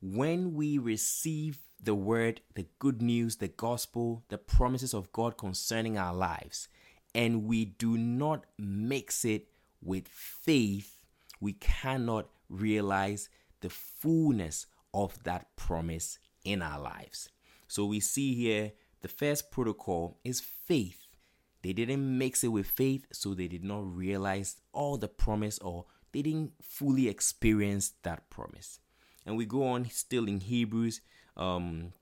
When 0.00 0.54
we 0.54 0.78
receive 0.78 1.58
the 1.82 1.94
word, 1.94 2.40
the 2.54 2.66
good 2.78 3.02
news, 3.02 3.36
the 3.36 3.48
gospel, 3.48 4.24
the 4.28 4.38
promises 4.38 4.94
of 4.94 5.12
God 5.12 5.36
concerning 5.36 5.98
our 5.98 6.14
lives, 6.14 6.68
and 7.14 7.44
we 7.44 7.64
do 7.64 7.96
not 7.96 8.44
mix 8.58 9.24
it 9.24 9.48
with 9.82 10.08
faith, 10.08 11.02
we 11.40 11.52
cannot 11.52 12.28
realize 12.48 13.28
the 13.60 13.70
fullness 13.70 14.66
of 14.92 15.22
that 15.24 15.54
promise 15.56 16.18
in 16.44 16.62
our 16.62 16.80
lives. 16.80 17.28
So 17.68 17.84
we 17.86 18.00
see 18.00 18.34
here 18.34 18.72
the 19.02 19.08
first 19.08 19.50
protocol 19.50 20.18
is 20.24 20.40
faith. 20.40 21.06
They 21.62 21.72
didn't 21.72 22.18
mix 22.18 22.44
it 22.44 22.48
with 22.48 22.66
faith, 22.66 23.06
so 23.12 23.34
they 23.34 23.48
did 23.48 23.64
not 23.64 23.84
realize 23.84 24.56
all 24.72 24.96
the 24.96 25.08
promise 25.08 25.58
or 25.58 25.86
they 26.12 26.22
didn't 26.22 26.52
fully 26.62 27.08
experience 27.08 27.92
that 28.02 28.30
promise. 28.30 28.78
And 29.26 29.36
we 29.36 29.46
go 29.46 29.66
on 29.66 29.88
still 29.90 30.28
in 30.28 30.40
Hebrews, 30.40 31.00
um, 31.36 31.92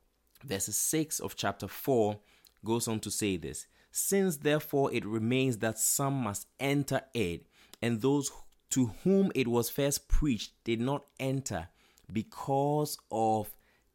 verses 0.45 0.77
6 0.77 1.21
of 1.21 1.37
chapter 1.37 1.69
4 1.69 2.19
goes 2.65 2.89
on 2.89 3.01
to 3.01 3.11
say 3.11 3.37
this 3.37 3.67
Since 3.91 4.39
therefore 4.39 4.93
it 4.93 5.05
remains 5.05 5.59
that 5.59 5.79
some 5.79 6.15
must 6.15 6.47
enter 6.61 7.03
it, 7.15 7.47
and 7.81 8.01
those 8.01 8.31
to 8.71 8.87
whom 9.05 9.31
it 9.35 9.49
was 9.49 9.69
first 9.69 10.09
preached 10.09 10.53
did 10.65 10.81
not 10.81 11.05
enter 11.21 11.69
because 12.11 12.99
of 13.11 13.55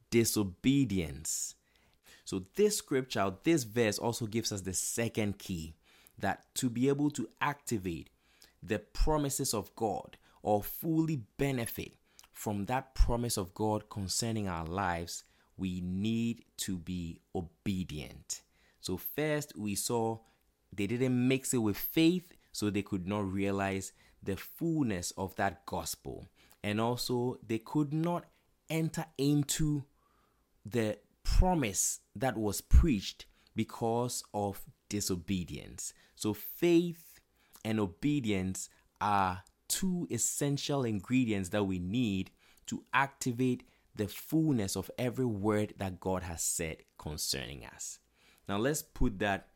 disobedience. 0.09 1.55
So, 2.25 2.43
this 2.55 2.77
scripture, 2.77 3.33
this 3.43 3.63
verse 3.63 3.97
also 3.97 4.25
gives 4.25 4.51
us 4.51 4.61
the 4.61 4.73
second 4.73 5.39
key 5.39 5.75
that 6.19 6.53
to 6.55 6.69
be 6.69 6.89
able 6.89 7.09
to 7.11 7.29
activate 7.39 8.09
the 8.61 8.79
promises 8.79 9.53
of 9.53 9.73
God 9.75 10.17
or 10.41 10.61
fully 10.61 11.21
benefit 11.37 11.93
from 12.33 12.65
that 12.65 12.93
promise 12.93 13.37
of 13.37 13.53
God 13.53 13.89
concerning 13.89 14.47
our 14.47 14.65
lives, 14.65 15.23
we 15.57 15.81
need 15.81 16.45
to 16.57 16.77
be 16.77 17.19
obedient. 17.35 18.41
So, 18.79 18.97
first, 18.97 19.57
we 19.57 19.75
saw 19.75 20.19
they 20.71 20.87
didn't 20.87 21.27
mix 21.27 21.53
it 21.53 21.57
with 21.57 21.77
faith, 21.77 22.33
so 22.51 22.69
they 22.69 22.81
could 22.81 23.07
not 23.07 23.31
realize 23.31 23.91
the 24.21 24.35
fullness 24.35 25.11
of 25.17 25.35
that 25.35 25.65
gospel. 25.65 26.27
And 26.63 26.79
also, 26.81 27.39
they 27.45 27.59
could 27.59 27.93
not 27.93 28.25
enter 28.69 29.05
into 29.17 29.83
the 30.65 30.97
promise 31.23 31.99
that 32.15 32.37
was 32.37 32.61
preached 32.61 33.25
because 33.55 34.23
of 34.33 34.63
disobedience. 34.89 35.93
So, 36.15 36.33
faith 36.33 37.19
and 37.65 37.79
obedience 37.79 38.69
are 39.01 39.43
two 39.67 40.07
essential 40.09 40.85
ingredients 40.85 41.49
that 41.49 41.63
we 41.63 41.79
need 41.79 42.31
to 42.67 42.83
activate 42.93 43.63
the 43.97 44.07
fullness 44.07 44.75
of 44.75 44.91
every 44.97 45.25
word 45.25 45.73
that 45.77 45.99
God 45.99 46.23
has 46.23 46.41
said 46.43 46.77
concerning 46.97 47.65
us. 47.65 47.99
Now, 48.47 48.57
let's 48.57 48.81
put 48.81 49.19
that 49.19 49.49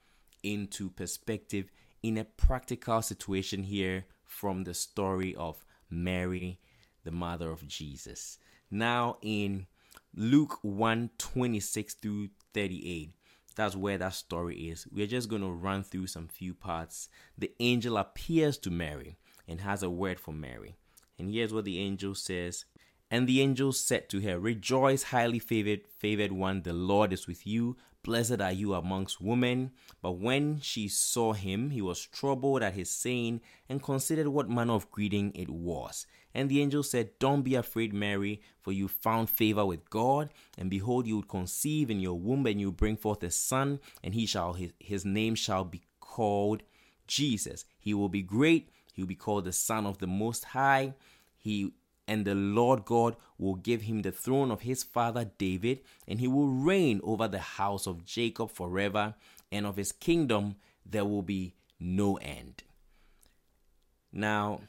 into 0.44 0.90
perspective 0.90 1.72
in 2.04 2.18
a 2.18 2.26
practical 2.26 3.02
situation 3.02 3.64
here 3.64 4.06
from 4.26 4.64
the 4.64 4.74
story 4.74 5.36
of 5.36 5.64
Mary, 5.90 6.60
the 7.04 7.12
mother 7.12 7.52
of 7.52 7.68
Jesus. 7.68 8.38
Now, 8.70 9.18
in 9.22 9.68
Luke 10.16 10.60
1 10.62 11.12
26 11.18 11.94
through 11.96 12.30
38, 12.54 13.14
that's 13.56 13.76
where 13.76 13.98
that 13.98 14.14
story 14.14 14.70
is. 14.70 14.88
We're 14.92 15.08
just 15.08 15.30
going 15.30 15.42
to 15.42 15.52
run 15.52 15.84
through 15.84 16.08
some 16.08 16.28
few 16.28 16.54
parts. 16.54 17.10
The 17.38 17.52
angel 17.60 17.98
appears 17.98 18.58
to 18.60 18.72
Mary 18.72 19.18
and 19.48 19.62
has 19.62 19.84
a 19.84 19.90
word 19.90 20.20
for 20.20 20.34
Mary. 20.34 20.76
And 21.20 21.30
here's 21.30 21.54
what 21.54 21.66
the 21.66 21.80
angel 21.80 22.16
says 22.16 22.66
and 23.12 23.28
the 23.28 23.42
angel 23.42 23.74
said 23.74 24.08
to 24.10 24.22
her, 24.22 24.40
Rejoice, 24.40 25.04
highly 25.04 25.38
favored, 25.38 25.82
favored 25.86 26.32
one, 26.32 26.62
the 26.62 26.72
Lord 26.72 27.12
is 27.12 27.28
with 27.28 27.46
you. 27.46 27.76
Blessed 28.04 28.40
are 28.40 28.54
you 28.54 28.74
amongst 28.74 29.22
women. 29.22 29.72
But 30.02 30.14
when 30.14 30.62
she 30.62 30.88
saw 30.88 31.34
him, 31.34 31.72
he 31.72 31.82
was 31.82 32.06
troubled 32.06 32.64
at 32.64 32.74
his 32.74 32.90
saying 32.90 33.42
and 33.68 33.84
considered 33.84 34.30
what 34.30 34.50
manner 34.50 34.74
of 34.74 34.90
greeting 34.90 35.34
it 35.36 35.50
was. 35.50 36.08
And 36.34 36.50
the 36.50 36.62
angel 36.62 36.84
said, 36.84 37.20
Don't 37.20 37.42
be 37.42 37.56
afraid, 37.56 37.94
Mary, 37.94 38.42
for 38.62 38.72
you 38.72 38.88
found 38.88 39.30
favor 39.30 39.66
with 39.66 39.90
God. 39.90 40.30
And 40.58 40.70
behold, 40.70 41.06
you 41.06 41.16
will 41.18 41.24
conceive 41.24 41.92
in 41.92 42.00
your 42.00 42.18
womb, 42.18 42.46
and 42.48 42.62
you 42.62 42.72
bring 42.72 42.96
forth 42.96 43.22
a 43.24 43.30
son, 43.30 43.82
and 44.02 44.16
he 44.16 44.26
shall 44.26 44.54
his, 44.54 44.72
his 44.80 45.04
name 45.04 45.36
shall 45.36 45.66
be 45.66 45.82
called 46.00 46.64
Jesus. 47.08 47.66
He 47.78 47.94
will 47.94 48.10
be 48.10 48.22
great. 48.22 48.70
He 48.94 49.02
will 49.02 49.10
be 49.10 49.16
called 49.16 49.44
the 49.44 49.54
Son 49.54 49.86
of 49.86 49.98
the 49.98 50.08
Most 50.08 50.46
High. 50.46 50.94
He 51.38 51.74
and 52.08 52.26
the 52.26 52.36
Lord 52.36 52.86
God 52.86 53.16
will 53.38 53.56
give 53.56 53.84
him 53.84 54.02
the 54.02 54.12
throne 54.12 54.52
of 54.52 54.62
his 54.62 54.84
father 54.84 55.32
David, 55.38 55.82
and 56.08 56.20
he 56.20 56.28
will 56.28 56.48
reign 56.48 57.00
over 57.04 57.28
the 57.28 57.40
house 57.40 57.88
of 57.88 58.06
Jacob 58.06 58.52
forever, 58.52 59.16
and 59.52 59.66
of 59.66 59.78
his 59.78 59.92
kingdom 59.92 60.56
there 60.86 61.06
will 61.06 61.22
be 61.22 61.54
no 61.80 62.18
end. 62.18 62.64
Now, 64.12 64.62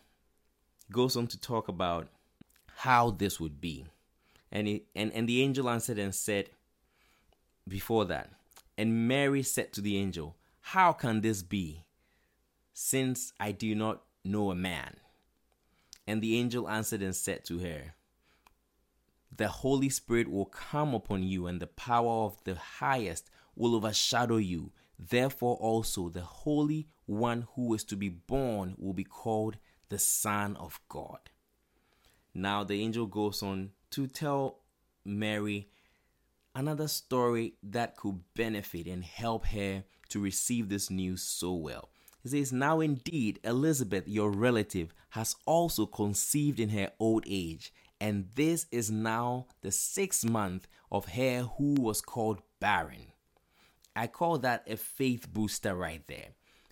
goes 0.91 1.17
on 1.17 1.27
to 1.29 1.41
talk 1.41 1.69
about 1.69 2.09
how 2.77 3.11
this 3.11 3.41
would 3.41 3.61
be. 3.61 3.87
And, 4.51 4.69
it, 4.69 4.85
and, 4.95 5.13
and 5.13 5.29
the 5.29 5.43
angel 5.43 5.69
answered 5.69 5.99
and 5.99 6.15
said, 6.15 6.51
before 7.69 8.05
that, 8.07 8.31
and 8.77 9.07
Mary 9.07 9.43
said 9.43 9.73
to 9.73 9.81
the 9.81 9.97
angel, 9.97 10.37
How 10.61 10.93
can 10.93 11.21
this 11.21 11.43
be, 11.43 11.85
since 12.73 13.33
I 13.39 13.53
do 13.53 13.75
not 13.75 14.03
know 14.25 14.51
a 14.51 14.55
man? 14.55 14.97
And 16.07 16.21
the 16.21 16.37
angel 16.39 16.69
answered 16.69 17.03
and 17.03 17.15
said 17.15 17.45
to 17.47 17.59
her, 17.61 17.95
The 19.35 19.49
Holy 19.49 19.89
Spirit 19.89 20.31
will 20.31 20.47
come 20.47 20.95
upon 20.95 21.23
you, 21.23 21.47
and 21.47 21.61
the 21.61 21.67
power 21.67 22.25
of 22.25 22.43
the 22.45 22.55
highest 22.55 23.31
will 23.55 23.75
overshadow 23.75 24.37
you. 24.37 24.73
Therefore, 24.99 25.57
also 25.57 26.09
the 26.09 26.23
Holy 26.23 26.89
One 27.07 27.47
who 27.55 27.75
is 27.75 27.85
to 27.85 27.97
be 27.97 28.09
born 28.09 28.75
will 28.79 28.93
be 28.93 29.05
called 29.05 29.59
the 29.89 29.99
Son 29.99 30.57
of 30.57 30.81
God. 30.89 31.31
Now, 32.35 32.65
the 32.65 32.81
angel 32.81 33.07
goes 33.07 33.43
on 33.43 33.71
to 33.91 34.07
tell 34.07 34.61
Mary 35.05 35.69
another 36.55 36.89
story 36.89 37.55
that 37.63 37.97
could 37.97 38.21
benefit 38.35 38.87
and 38.87 39.05
help 39.05 39.47
her 39.47 39.85
to 40.09 40.21
receive 40.21 40.69
this 40.69 40.91
news 40.91 41.23
so 41.23 41.53
well. 41.55 41.91
He 42.23 42.29
says, 42.29 42.53
Now 42.53 42.81
indeed, 42.81 43.41
Elizabeth, 43.45 44.07
your 44.07 44.31
relative, 44.31 44.95
has 45.11 45.37
also 45.47 45.87
conceived 45.87 46.61
in 46.61 46.71
her 46.71 46.91
old 46.99 47.25
age, 47.27 47.73
and 48.01 48.29
this 48.35 48.67
is 48.71 48.91
now 48.91 49.47
the 49.61 49.73
sixth 49.73 50.29
month 50.29 50.67
of 50.91 51.07
her 51.07 51.43
who 51.59 51.75
was 51.75 52.01
called 52.01 52.43
barren. 52.61 53.13
I 53.95 54.07
call 54.07 54.39
that 54.39 54.65
a 54.67 54.77
faith 54.77 55.33
booster 55.33 55.75
right 55.75 56.03
there. 56.07 56.29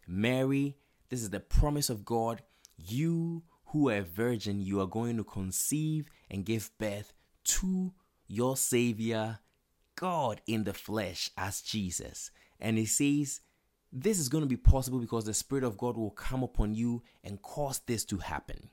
Mary, 0.07 0.77
this 1.09 1.23
is 1.23 1.31
the 1.31 1.41
promise 1.41 1.91
of 1.91 2.05
God. 2.05 2.43
You 2.77 3.43
who 3.67 3.91
are 3.91 3.99
a 3.99 4.03
virgin, 4.03 4.61
you 4.61 4.81
are 4.81 4.87
going 4.87 5.17
to 5.17 5.25
conceive 5.25 6.09
and 6.31 6.45
give 6.45 6.71
birth 6.79 7.13
to 7.45 7.93
your 8.27 8.57
Savior, 8.57 9.39
God 9.97 10.41
in 10.47 10.65
the 10.65 10.73
flesh 10.73 11.31
as 11.37 11.61
Jesus. 11.61 12.31
And 12.59 12.79
he 12.79 12.87
says, 12.87 13.41
this 13.93 14.19
is 14.19 14.29
going 14.29 14.43
to 14.43 14.49
be 14.49 14.57
possible 14.57 14.99
because 14.99 15.25
the 15.25 15.35
Spirit 15.35 15.65
of 15.65 15.77
God 15.77 15.97
will 15.97 16.11
come 16.11 16.43
upon 16.43 16.75
you 16.75 17.03
and 17.25 17.43
cause 17.43 17.81
this 17.87 18.05
to 18.07 18.19
happen. 18.19 18.71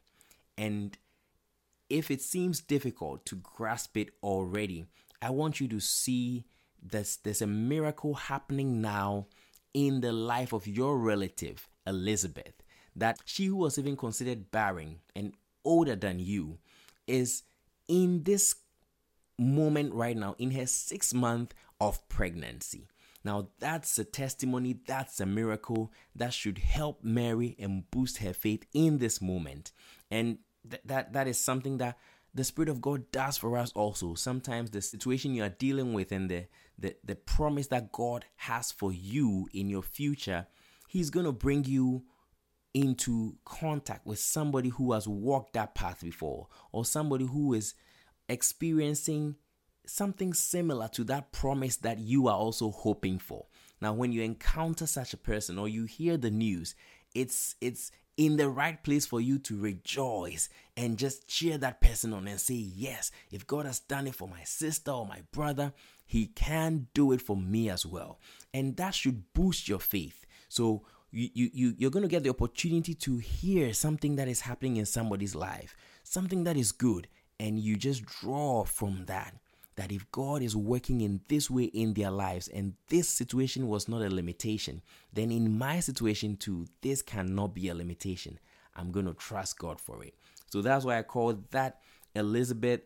And 0.58 0.98
if 1.90 2.12
it 2.12 2.22
seems 2.22 2.60
difficult 2.60 3.26
to 3.28 3.36
grasp 3.36 3.98
it 3.98 4.10
already, 4.22 4.86
I 5.22 5.32
want 5.32 5.60
you 5.60 5.68
to 5.70 5.80
see 5.80 6.46
that 6.84 7.18
there's 7.24 7.42
a 7.42 7.48
miracle 7.48 8.14
happening 8.14 8.82
now 8.82 9.28
in 9.74 10.02
the 10.02 10.12
life 10.12 10.54
of 10.54 10.68
your 10.68 10.98
relative, 10.98 11.68
Elizabeth. 11.86 12.54
That 12.96 13.20
she 13.26 13.46
who 13.46 13.58
was 13.58 13.78
even 13.78 13.96
considered 13.96 14.52
barren 14.52 15.00
and 15.16 15.34
older 15.64 15.96
than 15.96 16.20
you 16.20 16.58
is 17.06 17.44
in 17.88 18.24
this 18.24 18.56
moment 19.38 19.94
right 19.94 20.18
now 20.18 20.36
in 20.40 20.52
her 20.52 20.66
sixth 20.66 21.14
month 21.14 21.54
of 21.80 22.08
pregnancy. 22.10 22.88
Now, 23.28 23.50
that's 23.60 24.00
a 24.00 24.06
testimony, 24.06 24.80
that's 24.88 25.20
a 25.20 25.26
miracle 25.26 25.92
that 26.16 26.34
should 26.34 26.60
help 26.60 27.04
Mary 27.04 27.58
and 27.60 27.84
boost 27.92 28.20
her 28.20 28.32
faith 28.32 28.64
in 28.74 29.00
this 29.00 29.22
moment. 29.22 29.74
And 30.10 30.38
th- 30.68 30.82
that, 30.86 31.12
that 31.12 31.28
is 31.28 31.38
something 31.38 31.78
that 31.80 31.98
the 32.34 32.46
Spirit 32.46 32.70
of 32.70 32.80
God 32.80 33.12
does 33.12 33.38
for 33.38 33.58
us 33.58 33.74
also. 33.74 34.14
Sometimes 34.14 34.72
the 34.72 34.82
situation 34.82 35.34
you 35.34 35.44
are 35.44 35.50
dealing 35.50 35.92
with 35.94 36.14
and 36.14 36.32
the, 36.32 36.46
the, 36.80 36.96
the 37.04 37.16
promise 37.16 37.68
that 37.68 37.92
God 37.92 38.24
has 38.38 38.72
for 38.72 38.94
you 38.94 39.50
in 39.54 39.68
your 39.68 39.84
future, 39.84 40.48
He's 40.88 41.10
going 41.10 41.26
to 41.26 41.34
bring 41.34 41.66
you 41.66 42.06
into 42.74 43.36
contact 43.44 44.08
with 44.08 44.20
somebody 44.20 44.70
who 44.70 44.94
has 44.94 45.06
walked 45.06 45.52
that 45.52 45.76
path 45.76 46.00
before 46.02 46.48
or 46.72 46.86
somebody 46.86 47.26
who 47.26 47.54
is 47.54 47.74
experiencing 48.30 49.36
something 49.90 50.34
similar 50.34 50.88
to 50.90 51.04
that 51.06 51.32
promise 51.32 51.78
that 51.78 52.00
you 52.00 52.28
are 52.28 52.36
also 52.36 52.72
hoping 52.72 53.20
for. 53.20 53.46
Now, 53.82 53.94
when 53.94 54.12
you 54.12 54.22
encounter 54.22 54.88
such 54.88 55.14
a 55.14 55.18
person 55.18 55.58
or 55.58 55.68
you 55.68 55.86
hear 55.86 56.18
the 56.18 56.32
news, 56.32 56.76
it's 57.14 57.56
it's 57.62 57.92
in 58.18 58.38
the 58.38 58.50
right 58.50 58.84
place 58.84 59.06
for 59.06 59.22
you 59.22 59.38
to 59.38 59.60
rejoice 59.60 60.50
and 60.76 60.98
just 60.98 61.28
cheer 61.28 61.58
that 61.60 61.80
person 61.82 62.14
on 62.14 62.28
and 62.28 62.40
say, 62.40 62.56
Yes, 62.56 63.12
if 63.32 63.46
God 63.46 63.66
has 63.66 63.80
done 63.80 64.08
it 64.08 64.16
for 64.16 64.28
my 64.28 64.44
sister 64.44 64.92
or 64.92 65.06
my 65.06 65.22
brother, 65.32 65.74
He 66.06 66.28
can 66.28 66.88
do 66.94 67.12
it 67.12 67.22
for 67.22 67.38
me 67.38 67.70
as 67.70 67.86
well. 67.86 68.20
And 68.54 68.76
that 68.78 68.96
should 68.96 69.34
boost 69.34 69.68
your 69.68 69.80
faith. 69.80 70.26
So, 70.50 70.84
you, 71.12 71.30
you, 71.34 71.50
you, 71.54 71.76
you're 71.78 71.92
going 71.92 72.04
to 72.04 72.10
get 72.10 72.24
the 72.24 72.30
opportunity 72.30 72.94
to 72.94 73.18
hear 73.18 73.74
something 73.74 74.18
that 74.18 74.28
is 74.28 74.42
happening 74.42 74.76
in 74.76 74.86
somebody's 74.86 75.36
life, 75.36 75.76
something 76.04 76.44
that 76.44 76.58
is 76.58 76.74
good, 76.74 77.08
and 77.40 77.58
you 77.58 77.78
just 77.78 78.06
draw 78.06 78.66
from 78.66 79.06
that 79.06 79.34
that 79.78 79.92
if 79.92 80.12
God 80.12 80.42
is 80.42 80.56
working 80.56 81.02
in 81.02 81.22
this 81.30 81.50
way 81.50 81.66
in 81.66 81.94
their 81.94 82.12
lives 82.12 82.48
and 82.48 82.74
this 82.90 83.08
situation 83.08 83.68
was 83.68 83.88
not 83.88 84.02
a 84.02 84.10
limitation, 84.10 84.82
then 85.14 85.32
in 85.32 85.58
my 85.58 85.80
situation 85.80 86.36
too, 86.36 86.66
this 86.82 87.02
cannot 87.02 87.54
be 87.54 87.70
a 87.70 87.76
limitation. 87.76 88.40
I'm 88.76 88.92
going 88.92 89.06
to 89.06 89.14
trust 89.14 89.58
God 89.58 89.80
for 89.80 90.04
it. 90.04 90.16
So 90.48 90.62
that's 90.62 90.84
why 90.84 90.98
I 90.98 91.04
call 91.04 91.40
that 91.52 91.80
Elizabeth 92.16 92.82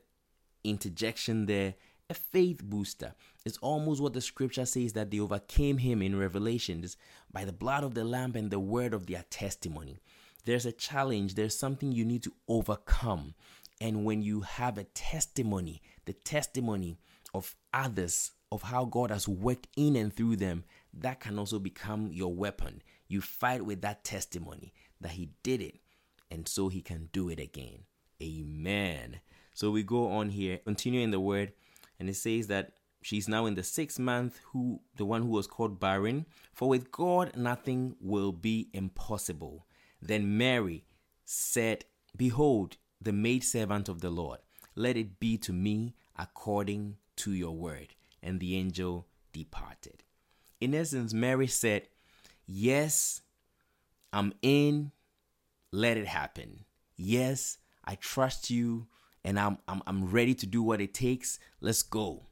interjection 0.64 1.48
there 1.48 1.74
a 2.12 2.14
faith 2.14 2.62
booster. 2.62 3.16
It's 3.46 3.58
almost 3.60 4.02
what 4.02 4.12
the 4.12 4.20
scripture 4.20 4.66
says 4.66 4.92
that 4.94 5.10
they 5.10 5.20
overcame 5.22 5.78
him 5.78 6.02
in 6.02 6.20
Revelations 6.20 6.98
by 7.32 7.46
the 7.46 7.54
blood 7.54 7.86
of 7.86 7.94
the 7.94 8.04
Lamb 8.04 8.34
and 8.36 8.52
the 8.52 8.60
word 8.60 8.94
of 8.94 9.08
their 9.08 9.24
testimony. 9.30 9.98
There's 10.44 10.66
a 10.66 10.74
challenge, 10.74 11.36
there's 11.36 11.58
something 11.58 11.92
you 11.92 12.04
need 12.04 12.24
to 12.24 12.34
overcome. 12.50 13.34
And 13.82 14.06
when 14.06 14.22
you 14.22 14.42
have 14.42 14.78
a 14.78 14.84
testimony, 14.84 15.82
the 16.06 16.14
testimony 16.14 17.00
of 17.34 17.56
others 17.74 18.32
of 18.52 18.62
how 18.62 18.86
God 18.86 19.10
has 19.10 19.28
worked 19.28 19.68
in 19.76 19.96
and 19.96 20.16
through 20.16 20.36
them, 20.36 20.66
that 20.94 21.20
can 21.20 21.40
also 21.40 21.58
become 21.58 22.12
your 22.14 22.32
weapon. 22.32 22.84
You 23.08 23.22
fight 23.22 23.66
with 23.66 23.82
that 23.82 24.04
testimony 24.04 24.72
that 25.02 25.14
He 25.14 25.32
did 25.42 25.62
it, 25.62 25.80
and 26.30 26.48
so 26.48 26.70
He 26.70 26.82
can 26.82 27.10
do 27.12 27.30
it 27.30 27.40
again. 27.40 27.86
Amen. 28.22 29.20
So 29.56 29.72
we 29.72 29.82
go 29.82 30.12
on 30.12 30.30
here, 30.30 30.60
continuing 30.60 31.10
the 31.10 31.20
word, 31.20 31.54
and 32.00 32.08
it 32.08 32.16
says 32.16 32.48
that 32.48 32.74
she's 33.02 33.28
now 33.28 33.48
in 33.48 33.56
the 33.56 33.64
sixth 33.64 33.98
month, 33.98 34.42
who 34.52 34.82
the 34.96 35.06
one 35.06 35.24
who 35.24 35.30
was 35.30 35.48
called 35.48 35.80
barren. 35.80 36.28
For 36.54 36.70
with 36.70 36.92
God 36.92 37.36
nothing 37.36 37.96
will 38.00 38.32
be 38.32 38.70
impossible. 38.74 39.66
Then 40.00 40.38
Mary 40.38 40.86
said, 41.26 41.86
Behold, 42.16 42.78
the 43.02 43.12
maidservant 43.12 43.90
of 43.90 44.02
the 44.02 44.10
Lord. 44.10 44.40
Let 44.76 44.96
it 44.96 45.20
be 45.20 45.38
to 45.40 45.54
me 45.54 45.96
according 46.18 46.98
to 47.18 47.34
your 47.34 47.56
word. 47.56 47.96
And 48.24 48.40
the 48.40 48.56
angel 48.56 49.08
departed. 49.34 50.04
In 50.60 50.76
essence, 50.76 51.14
Mary 51.14 51.48
said, 51.48 51.88
Yes, 52.46 53.22
I'm 54.14 54.34
in. 54.42 54.92
Let 55.72 55.98
it 55.98 56.08
happen. 56.08 56.66
Yes, 56.98 57.58
I 57.84 57.96
trust 57.96 58.50
you 58.50 58.88
and 59.24 59.40
I'm, 59.40 59.58
I'm, 59.68 59.82
I'm 59.88 60.06
ready 60.06 60.36
to 60.36 60.46
do 60.46 60.62
what 60.62 60.82
it 60.82 60.94
takes. 60.94 61.40
Let's 61.62 61.82
go. 61.82 62.28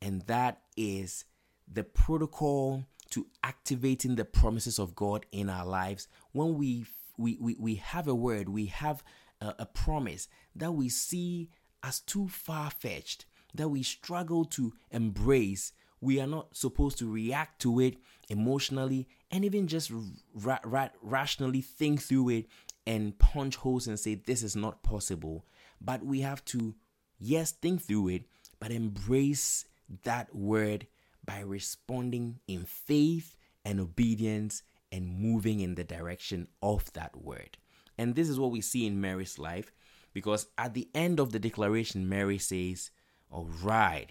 And 0.00 0.22
that 0.22 0.62
is 0.76 1.24
the 1.70 1.82
protocol 1.82 2.84
to 3.10 3.26
activating 3.42 4.16
the 4.16 4.24
promises 4.24 4.78
of 4.78 4.94
God 4.94 5.26
in 5.32 5.48
our 5.48 5.66
lives. 5.66 6.08
When 6.32 6.56
we, 6.56 6.86
we, 7.18 7.38
we, 7.40 7.56
we 7.58 7.74
have 7.76 8.08
a 8.08 8.14
word, 8.14 8.48
we 8.48 8.66
have 8.66 9.02
a, 9.40 9.54
a 9.60 9.66
promise 9.66 10.28
that 10.54 10.72
we 10.72 10.88
see 10.88 11.50
as 11.82 12.00
too 12.00 12.28
far 12.28 12.70
fetched, 12.70 13.26
that 13.54 13.68
we 13.68 13.82
struggle 13.82 14.44
to 14.44 14.72
embrace. 14.90 15.72
We 16.00 16.20
are 16.20 16.26
not 16.26 16.56
supposed 16.56 16.98
to 16.98 17.10
react 17.10 17.60
to 17.62 17.80
it 17.80 17.96
emotionally 18.28 19.08
and 19.30 19.44
even 19.44 19.66
just 19.66 19.90
ra- 20.34 20.58
ra- 20.64 20.88
rationally 21.02 21.60
think 21.60 22.02
through 22.02 22.30
it 22.30 22.46
and 22.86 23.18
punch 23.18 23.56
holes 23.56 23.86
and 23.86 23.98
say, 23.98 24.14
This 24.14 24.42
is 24.42 24.56
not 24.56 24.82
possible. 24.82 25.44
But 25.80 26.04
we 26.04 26.20
have 26.20 26.44
to, 26.46 26.74
yes, 27.18 27.52
think 27.52 27.82
through 27.82 28.08
it, 28.08 28.24
but 28.60 28.70
embrace 28.70 29.64
that 30.04 30.34
word 30.34 30.86
by 31.24 31.40
responding 31.40 32.40
in 32.46 32.64
faith 32.64 33.36
and 33.64 33.80
obedience 33.80 34.62
and 34.92 35.18
moving 35.18 35.60
in 35.60 35.74
the 35.74 35.84
direction 35.84 36.48
of 36.62 36.92
that 36.92 37.16
word. 37.16 37.58
And 37.98 38.14
this 38.14 38.28
is 38.28 38.38
what 38.38 38.50
we 38.50 38.60
see 38.60 38.86
in 38.86 39.00
Mary's 39.00 39.38
life 39.38 39.72
because 40.12 40.46
at 40.56 40.74
the 40.74 40.88
end 40.94 41.20
of 41.20 41.32
the 41.32 41.38
declaration, 41.38 42.08
Mary 42.08 42.38
says, 42.38 42.90
All 43.30 43.48
right, 43.62 44.08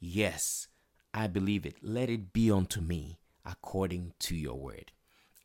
yes, 0.00 0.68
I 1.12 1.28
believe 1.28 1.64
it. 1.64 1.76
Let 1.82 2.10
it 2.10 2.32
be 2.32 2.50
unto 2.50 2.80
me 2.80 3.18
according 3.44 4.14
to 4.18 4.34
your 4.34 4.56
word. 4.56 4.92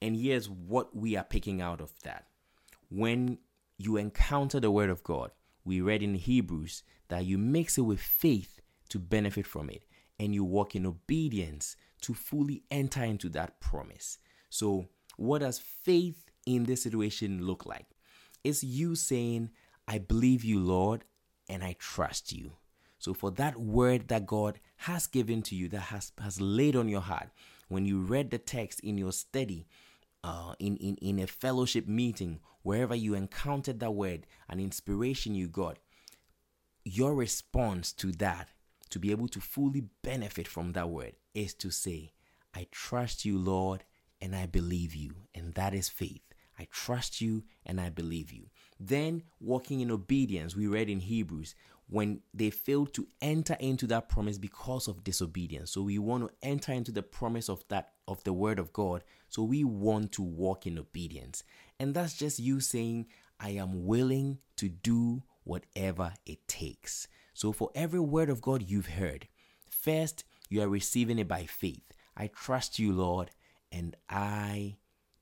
And 0.01 0.15
here's 0.15 0.49
what 0.49 0.95
we 0.95 1.15
are 1.15 1.23
picking 1.23 1.61
out 1.61 1.81
of 1.81 1.91
that. 2.03 2.25
When 2.89 3.37
you 3.77 3.97
encounter 3.97 4.59
the 4.59 4.71
word 4.71 4.89
of 4.89 5.03
God, 5.03 5.31
we 5.63 5.81
read 5.81 6.01
in 6.01 6.15
Hebrews 6.15 6.83
that 7.09 7.25
you 7.25 7.37
mix 7.37 7.77
it 7.77 7.81
with 7.81 7.99
faith 7.99 8.61
to 8.89 8.97
benefit 8.97 9.45
from 9.45 9.69
it, 9.69 9.83
and 10.19 10.33
you 10.33 10.43
walk 10.43 10.75
in 10.75 10.85
obedience 10.85 11.75
to 12.01 12.13
fully 12.13 12.63
enter 12.71 13.03
into 13.03 13.29
that 13.29 13.59
promise. 13.59 14.17
So, 14.49 14.87
what 15.17 15.39
does 15.39 15.59
faith 15.59 16.28
in 16.45 16.63
this 16.65 16.83
situation 16.83 17.45
look 17.45 17.65
like? 17.65 17.87
It's 18.43 18.63
you 18.63 18.95
saying, 18.95 19.49
I 19.87 19.97
believe 19.97 20.43
you, 20.43 20.59
Lord, 20.59 21.03
and 21.49 21.63
I 21.63 21.75
trust 21.79 22.31
you. 22.31 22.53
So, 22.99 23.13
for 23.13 23.31
that 23.31 23.57
word 23.57 24.09
that 24.09 24.25
God 24.25 24.59
has 24.77 25.07
given 25.07 25.41
to 25.43 25.55
you, 25.55 25.69
that 25.69 25.79
has, 25.79 26.11
has 26.21 26.41
laid 26.41 26.75
on 26.75 26.89
your 26.89 27.01
heart, 27.01 27.29
when 27.69 27.85
you 27.85 27.99
read 27.99 28.29
the 28.29 28.37
text 28.37 28.81
in 28.81 28.97
your 28.97 29.13
study, 29.13 29.67
uh, 30.23 30.53
in, 30.59 30.75
in, 30.77 30.95
in 30.97 31.19
a 31.19 31.27
fellowship 31.27 31.87
meeting, 31.87 32.39
wherever 32.61 32.95
you 32.95 33.13
encountered 33.13 33.79
that 33.79 33.91
word, 33.91 34.27
an 34.49 34.59
inspiration 34.59 35.33
you 35.33 35.47
got, 35.47 35.77
your 36.83 37.15
response 37.15 37.93
to 37.93 38.11
that, 38.13 38.49
to 38.89 38.99
be 38.99 39.11
able 39.11 39.27
to 39.29 39.39
fully 39.39 39.83
benefit 40.03 40.47
from 40.47 40.73
that 40.73 40.89
word, 40.89 41.13
is 41.33 41.53
to 41.53 41.71
say, 41.71 42.11
I 42.53 42.67
trust 42.71 43.23
you, 43.23 43.37
Lord, 43.37 43.83
and 44.19 44.35
I 44.35 44.45
believe 44.45 44.93
you. 44.93 45.13
And 45.33 45.53
that 45.53 45.73
is 45.73 45.87
faith. 45.87 46.28
I 46.59 46.67
trust 46.71 47.21
you 47.21 47.43
and 47.65 47.79
I 47.79 47.89
believe 47.89 48.31
you. 48.31 48.49
Then, 48.79 49.23
walking 49.39 49.79
in 49.79 49.91
obedience, 49.91 50.55
we 50.55 50.67
read 50.67 50.89
in 50.89 50.99
Hebrews, 50.99 51.55
when 51.89 52.21
they 52.33 52.51
failed 52.51 52.93
to 52.93 53.07
enter 53.21 53.55
into 53.59 53.87
that 53.87 54.09
promise 54.09 54.37
because 54.37 54.87
of 54.87 55.03
disobedience. 55.03 55.71
So 55.71 55.81
we 55.81 55.97
want 55.97 56.27
to 56.27 56.47
enter 56.47 56.71
into 56.71 56.91
the 56.91 57.01
promise 57.01 57.49
of 57.49 57.63
that 57.69 57.93
of 58.07 58.23
the 58.23 58.33
word 58.33 58.59
of 58.59 58.71
God. 58.73 59.03
So 59.29 59.41
we 59.43 59.63
want 59.63 60.11
to 60.13 60.21
walk 60.21 60.67
in 60.67 60.77
obedience. 60.77 61.43
And 61.79 61.93
that's 61.93 62.13
just 62.13 62.39
you 62.39 62.59
saying, 62.59 63.07
I 63.39 63.51
am 63.51 63.85
willing 63.85 64.39
to 64.57 64.69
do 64.69 65.23
whatever 65.43 66.13
it 66.25 66.47
takes. 66.47 67.07
So 67.33 67.51
for 67.51 67.71
every 67.73 67.99
word 67.99 68.29
of 68.29 68.41
God 68.41 68.63
you've 68.67 68.87
heard, 68.89 69.27
first 69.69 70.23
you 70.49 70.61
are 70.61 70.69
receiving 70.69 71.17
it 71.17 71.27
by 71.27 71.45
faith. 71.45 71.93
I 72.15 72.27
trust 72.27 72.77
you, 72.79 72.91
Lord, 72.91 73.31
and 73.71 73.95
I 74.09 74.77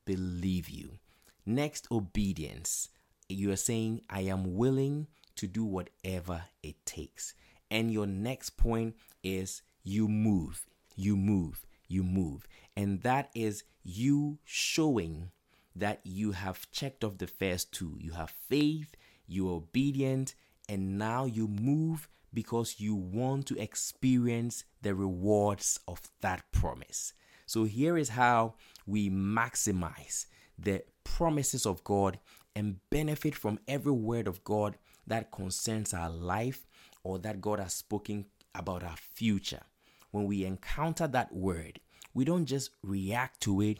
believe 0.05 0.69
you. 0.69 0.99
Next, 1.49 1.87
obedience. 1.89 2.89
You 3.29 3.51
are 3.51 3.55
saying, 3.55 4.01
I 4.09 4.21
am 4.21 4.57
willing 4.57 5.07
to 5.37 5.47
do 5.47 5.63
whatever 5.63 6.43
it 6.61 6.85
takes. 6.85 7.33
And 7.71 7.89
your 7.89 8.05
next 8.05 8.57
point 8.57 8.97
is 9.23 9.61
you 9.81 10.09
move, 10.09 10.67
you 10.97 11.15
move, 11.15 11.65
you 11.87 12.03
move. 12.03 12.45
And 12.75 13.01
that 13.03 13.29
is 13.33 13.63
you 13.85 14.39
showing 14.43 15.31
that 15.73 16.01
you 16.03 16.33
have 16.33 16.69
checked 16.71 17.05
off 17.05 17.17
the 17.17 17.27
first 17.27 17.71
two. 17.71 17.95
You 17.97 18.11
have 18.11 18.31
faith, 18.49 18.95
you're 19.25 19.55
obedient, 19.55 20.35
and 20.67 20.97
now 20.97 21.23
you 21.23 21.47
move 21.47 22.09
because 22.33 22.75
you 22.77 22.93
want 22.93 23.45
to 23.47 23.57
experience 23.57 24.65
the 24.81 24.93
rewards 24.93 25.79
of 25.87 26.01
that 26.19 26.43
promise. 26.51 27.13
So 27.45 27.63
here 27.63 27.97
is 27.97 28.09
how 28.09 28.55
we 28.85 29.09
maximize 29.09 30.25
the 30.57 30.83
promises 31.03 31.65
of 31.65 31.83
God 31.83 32.19
and 32.55 32.79
benefit 32.89 33.35
from 33.35 33.59
every 33.67 33.91
word 33.91 34.27
of 34.27 34.43
God 34.43 34.77
that 35.05 35.31
concerns 35.31 35.93
our 35.93 36.09
life 36.09 36.65
or 37.03 37.19
that 37.19 37.41
God 37.41 37.59
has 37.59 37.73
spoken 37.73 38.25
about 38.55 38.83
our 38.83 38.97
future. 38.97 39.61
When 40.11 40.25
we 40.25 40.45
encounter 40.45 41.07
that 41.07 41.33
word, 41.33 41.79
we 42.13 42.25
don't 42.25 42.45
just 42.45 42.71
react 42.81 43.41
to 43.41 43.61
it 43.61 43.79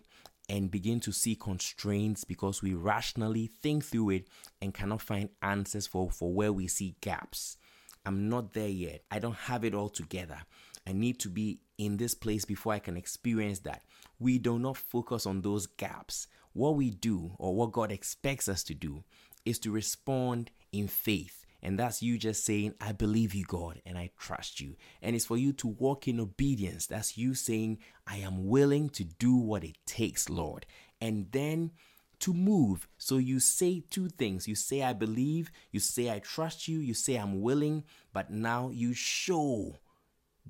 and 0.50 0.72
begin 0.72 1.00
to 1.02 1.12
see 1.12 1.36
constraints 1.36 2.24
because 2.24 2.62
we 2.62 2.74
rationally 2.74 3.48
think 3.48 3.84
through 3.84 4.12
it 4.12 4.28
and 4.62 4.74
cannot 4.74 5.02
find 5.02 5.30
answers 5.42 5.88
for, 5.88 6.10
for 6.10 6.32
where 6.32 6.54
we 6.54 6.68
see 6.68 6.96
gaps. 7.02 7.58
I'm 8.06 8.30
not 8.30 8.54
there 8.54 8.70
yet. 8.70 9.02
I 9.12 9.20
don't 9.20 9.36
have 9.36 9.66
it 9.66 9.74
all 9.74 9.90
together. 9.90 10.40
I 10.88 10.94
need 10.94 11.20
to 11.20 11.30
be 11.30 11.60
in 11.78 11.98
this 11.98 12.16
place 12.16 12.46
before 12.46 12.74
I 12.74 12.80
can 12.80 12.96
experience 12.96 13.60
that. 13.60 13.84
We 14.20 14.40
do 14.40 14.58
not 14.58 14.78
focus 14.78 15.26
on 15.26 15.42
those 15.42 15.68
gaps. 15.68 16.28
What 16.54 16.76
we 16.76 16.90
do, 16.90 17.34
or 17.38 17.56
what 17.56 17.72
God 17.72 17.92
expects 17.92 18.48
us 18.48 18.64
to 18.64 18.74
do, 18.74 19.04
is 19.46 19.60
to 19.60 19.72
respond 19.72 20.52
in 20.72 20.88
faith. 20.88 21.46
And 21.62 21.80
that's 21.80 22.04
you 22.04 22.18
just 22.18 22.46
saying, 22.46 22.76
I 22.80 22.92
believe 22.92 23.34
you, 23.34 23.44
God, 23.46 23.82
and 23.86 23.98
I 23.98 24.12
trust 24.20 24.60
you. 24.60 24.76
And 25.02 25.16
it's 25.16 25.26
for 25.26 25.38
you 25.38 25.54
to 25.54 25.68
walk 25.68 26.08
in 26.08 26.20
obedience. 26.20 26.86
That's 26.86 27.18
you 27.18 27.34
saying, 27.34 27.80
I 28.06 28.18
am 28.18 28.48
willing 28.48 28.90
to 28.92 29.04
do 29.04 29.36
what 29.36 29.64
it 29.64 29.78
takes, 29.86 30.30
Lord. 30.30 30.66
And 31.02 31.32
then 31.32 31.72
to 32.20 32.34
move. 32.34 32.88
So 32.98 33.18
you 33.18 33.40
say 33.40 33.84
two 33.90 34.10
things. 34.10 34.48
You 34.48 34.56
say, 34.56 34.84
I 34.84 34.94
believe. 34.94 35.52
You 35.72 35.80
say, 35.80 36.12
I 36.12 36.20
trust 36.20 36.68
you. 36.68 36.80
You 36.80 36.94
say, 36.94 37.16
I'm 37.16 37.42
willing. 37.42 37.84
But 38.14 38.32
now 38.32 38.70
you 38.70 38.94
show 38.94 39.76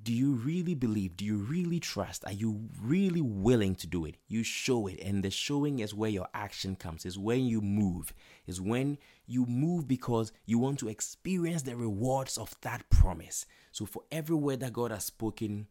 do 0.03 0.13
you 0.13 0.33
really 0.33 0.75
believe? 0.75 1.17
Do 1.17 1.25
you 1.25 1.38
really 1.38 1.79
trust? 1.79 2.25
Are 2.25 2.33
you 2.33 2.69
really 2.81 3.21
willing 3.21 3.75
to 3.75 3.88
do 3.88 4.05
it? 4.05 4.15
You 4.27 4.43
show 4.43 4.88
it. 4.88 4.99
And 5.01 5.23
the 5.23 5.29
showing 5.29 5.79
is 5.79 5.93
where 5.93 6.10
your 6.10 6.27
action 6.33 6.75
comes, 6.75 7.05
is 7.05 7.17
when 7.17 7.45
you 7.45 7.62
move, 7.62 8.13
is 8.45 8.60
when 8.60 8.97
you 9.25 9.45
move 9.45 9.88
because 9.88 10.31
you 10.45 10.60
want 10.60 10.79
to 10.79 10.89
experience 10.89 11.62
the 11.63 11.75
rewards 11.75 12.38
of 12.38 12.55
that 12.62 12.89
promise. 12.89 13.45
So, 13.71 13.86
for 13.86 14.03
every 14.12 14.36
word 14.36 14.60
that 14.62 14.73
God 14.73 14.91
has 14.91 15.05
spoken, 15.05 15.67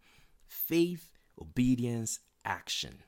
faith, 0.47 1.13
obedience, 1.41 2.21
action. 2.45 3.03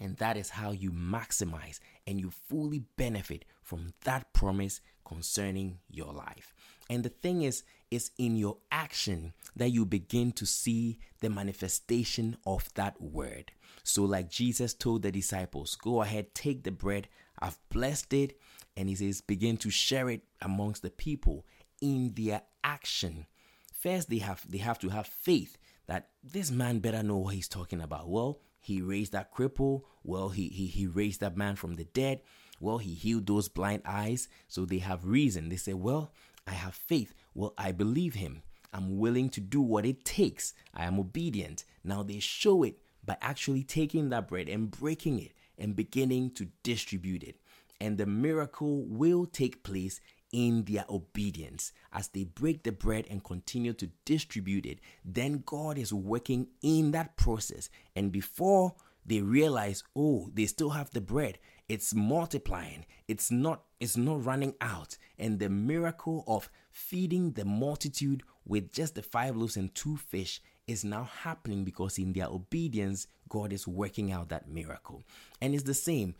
And 0.00 0.16
that 0.16 0.36
is 0.36 0.50
how 0.50 0.72
you 0.72 0.90
maximize 0.90 1.78
and 2.06 2.20
you 2.20 2.30
fully 2.30 2.82
benefit 2.96 3.44
from 3.62 3.94
that 4.04 4.32
promise 4.32 4.80
concerning 5.04 5.78
your 5.88 6.12
life. 6.12 6.52
And 6.90 7.02
the 7.02 7.08
thing 7.08 7.42
is, 7.42 7.62
it's 7.90 8.10
in 8.18 8.36
your 8.36 8.58
action 8.70 9.32
that 9.56 9.70
you 9.70 9.84
begin 9.86 10.32
to 10.32 10.46
see 10.46 10.98
the 11.20 11.30
manifestation 11.30 12.36
of 12.46 12.68
that 12.74 13.00
word. 13.00 13.52
So, 13.82 14.02
like 14.04 14.30
Jesus 14.30 14.74
told 14.74 15.02
the 15.02 15.12
disciples, 15.12 15.76
go 15.76 16.02
ahead, 16.02 16.34
take 16.34 16.64
the 16.64 16.70
bread, 16.70 17.08
I've 17.38 17.58
blessed 17.68 18.12
it, 18.12 18.38
and 18.76 18.88
he 18.88 18.94
says, 18.94 19.20
begin 19.20 19.56
to 19.58 19.70
share 19.70 20.10
it 20.10 20.22
amongst 20.42 20.82
the 20.82 20.90
people 20.90 21.46
in 21.80 22.12
their 22.14 22.42
action. 22.62 23.26
First, 23.72 24.08
they 24.10 24.18
have 24.18 24.42
they 24.48 24.58
have 24.58 24.78
to 24.80 24.88
have 24.88 25.06
faith 25.06 25.58
that 25.86 26.08
this 26.22 26.50
man 26.50 26.78
better 26.78 27.02
know 27.02 27.18
what 27.18 27.34
he's 27.34 27.48
talking 27.48 27.80
about. 27.80 28.08
Well, 28.08 28.40
he 28.60 28.80
raised 28.80 29.12
that 29.12 29.34
cripple. 29.34 29.82
Well, 30.02 30.30
he, 30.30 30.48
he, 30.48 30.66
he 30.66 30.86
raised 30.86 31.20
that 31.20 31.36
man 31.36 31.56
from 31.56 31.74
the 31.74 31.84
dead. 31.84 32.22
Well, 32.60 32.78
he 32.78 32.94
healed 32.94 33.26
those 33.26 33.48
blind 33.48 33.82
eyes. 33.84 34.28
So 34.48 34.64
they 34.64 34.78
have 34.78 35.04
reason. 35.04 35.50
They 35.50 35.56
say, 35.56 35.74
Well, 35.74 36.12
I 36.46 36.52
have 36.52 36.74
faith. 36.74 37.14
Well, 37.34 37.54
I 37.56 37.72
believe 37.72 38.14
him. 38.14 38.42
I'm 38.72 38.98
willing 38.98 39.28
to 39.30 39.40
do 39.40 39.60
what 39.60 39.86
it 39.86 40.04
takes. 40.04 40.52
I 40.74 40.84
am 40.84 40.98
obedient. 40.98 41.64
Now 41.84 42.02
they 42.02 42.18
show 42.18 42.62
it 42.64 42.78
by 43.04 43.16
actually 43.20 43.62
taking 43.62 44.08
that 44.08 44.28
bread 44.28 44.48
and 44.48 44.70
breaking 44.70 45.20
it 45.20 45.32
and 45.58 45.76
beginning 45.76 46.32
to 46.32 46.48
distribute 46.62 47.22
it. 47.22 47.36
And 47.80 47.98
the 47.98 48.06
miracle 48.06 48.84
will 48.84 49.26
take 49.26 49.62
place 49.62 50.00
in 50.32 50.64
their 50.64 50.84
obedience 50.88 51.72
as 51.92 52.08
they 52.08 52.24
break 52.24 52.64
the 52.64 52.72
bread 52.72 53.06
and 53.08 53.22
continue 53.22 53.72
to 53.74 53.90
distribute 54.04 54.66
it. 54.66 54.80
Then 55.04 55.44
God 55.46 55.78
is 55.78 55.92
working 55.92 56.48
in 56.60 56.90
that 56.90 57.16
process. 57.16 57.70
And 57.94 58.10
before 58.10 58.74
they 59.06 59.20
realize, 59.20 59.84
oh, 59.94 60.30
they 60.34 60.46
still 60.46 60.70
have 60.70 60.90
the 60.90 61.00
bread, 61.00 61.38
it's 61.68 61.94
multiplying 61.94 62.84
it's 63.08 63.30
not 63.30 63.62
it's 63.80 63.96
not 63.96 64.24
running 64.24 64.54
out 64.60 64.96
and 65.18 65.38
the 65.38 65.48
miracle 65.48 66.24
of 66.26 66.48
feeding 66.70 67.32
the 67.32 67.44
multitude 67.44 68.22
with 68.46 68.72
just 68.72 68.94
the 68.94 69.02
five 69.02 69.36
loaves 69.36 69.56
and 69.56 69.74
two 69.74 69.96
fish 69.96 70.40
is 70.66 70.84
now 70.84 71.04
happening 71.04 71.64
because 71.64 71.98
in 71.98 72.12
their 72.12 72.26
obedience 72.26 73.06
god 73.28 73.52
is 73.52 73.66
working 73.66 74.12
out 74.12 74.28
that 74.28 74.48
miracle 74.48 75.02
and 75.40 75.54
it's 75.54 75.64
the 75.64 75.74
same 75.74 76.14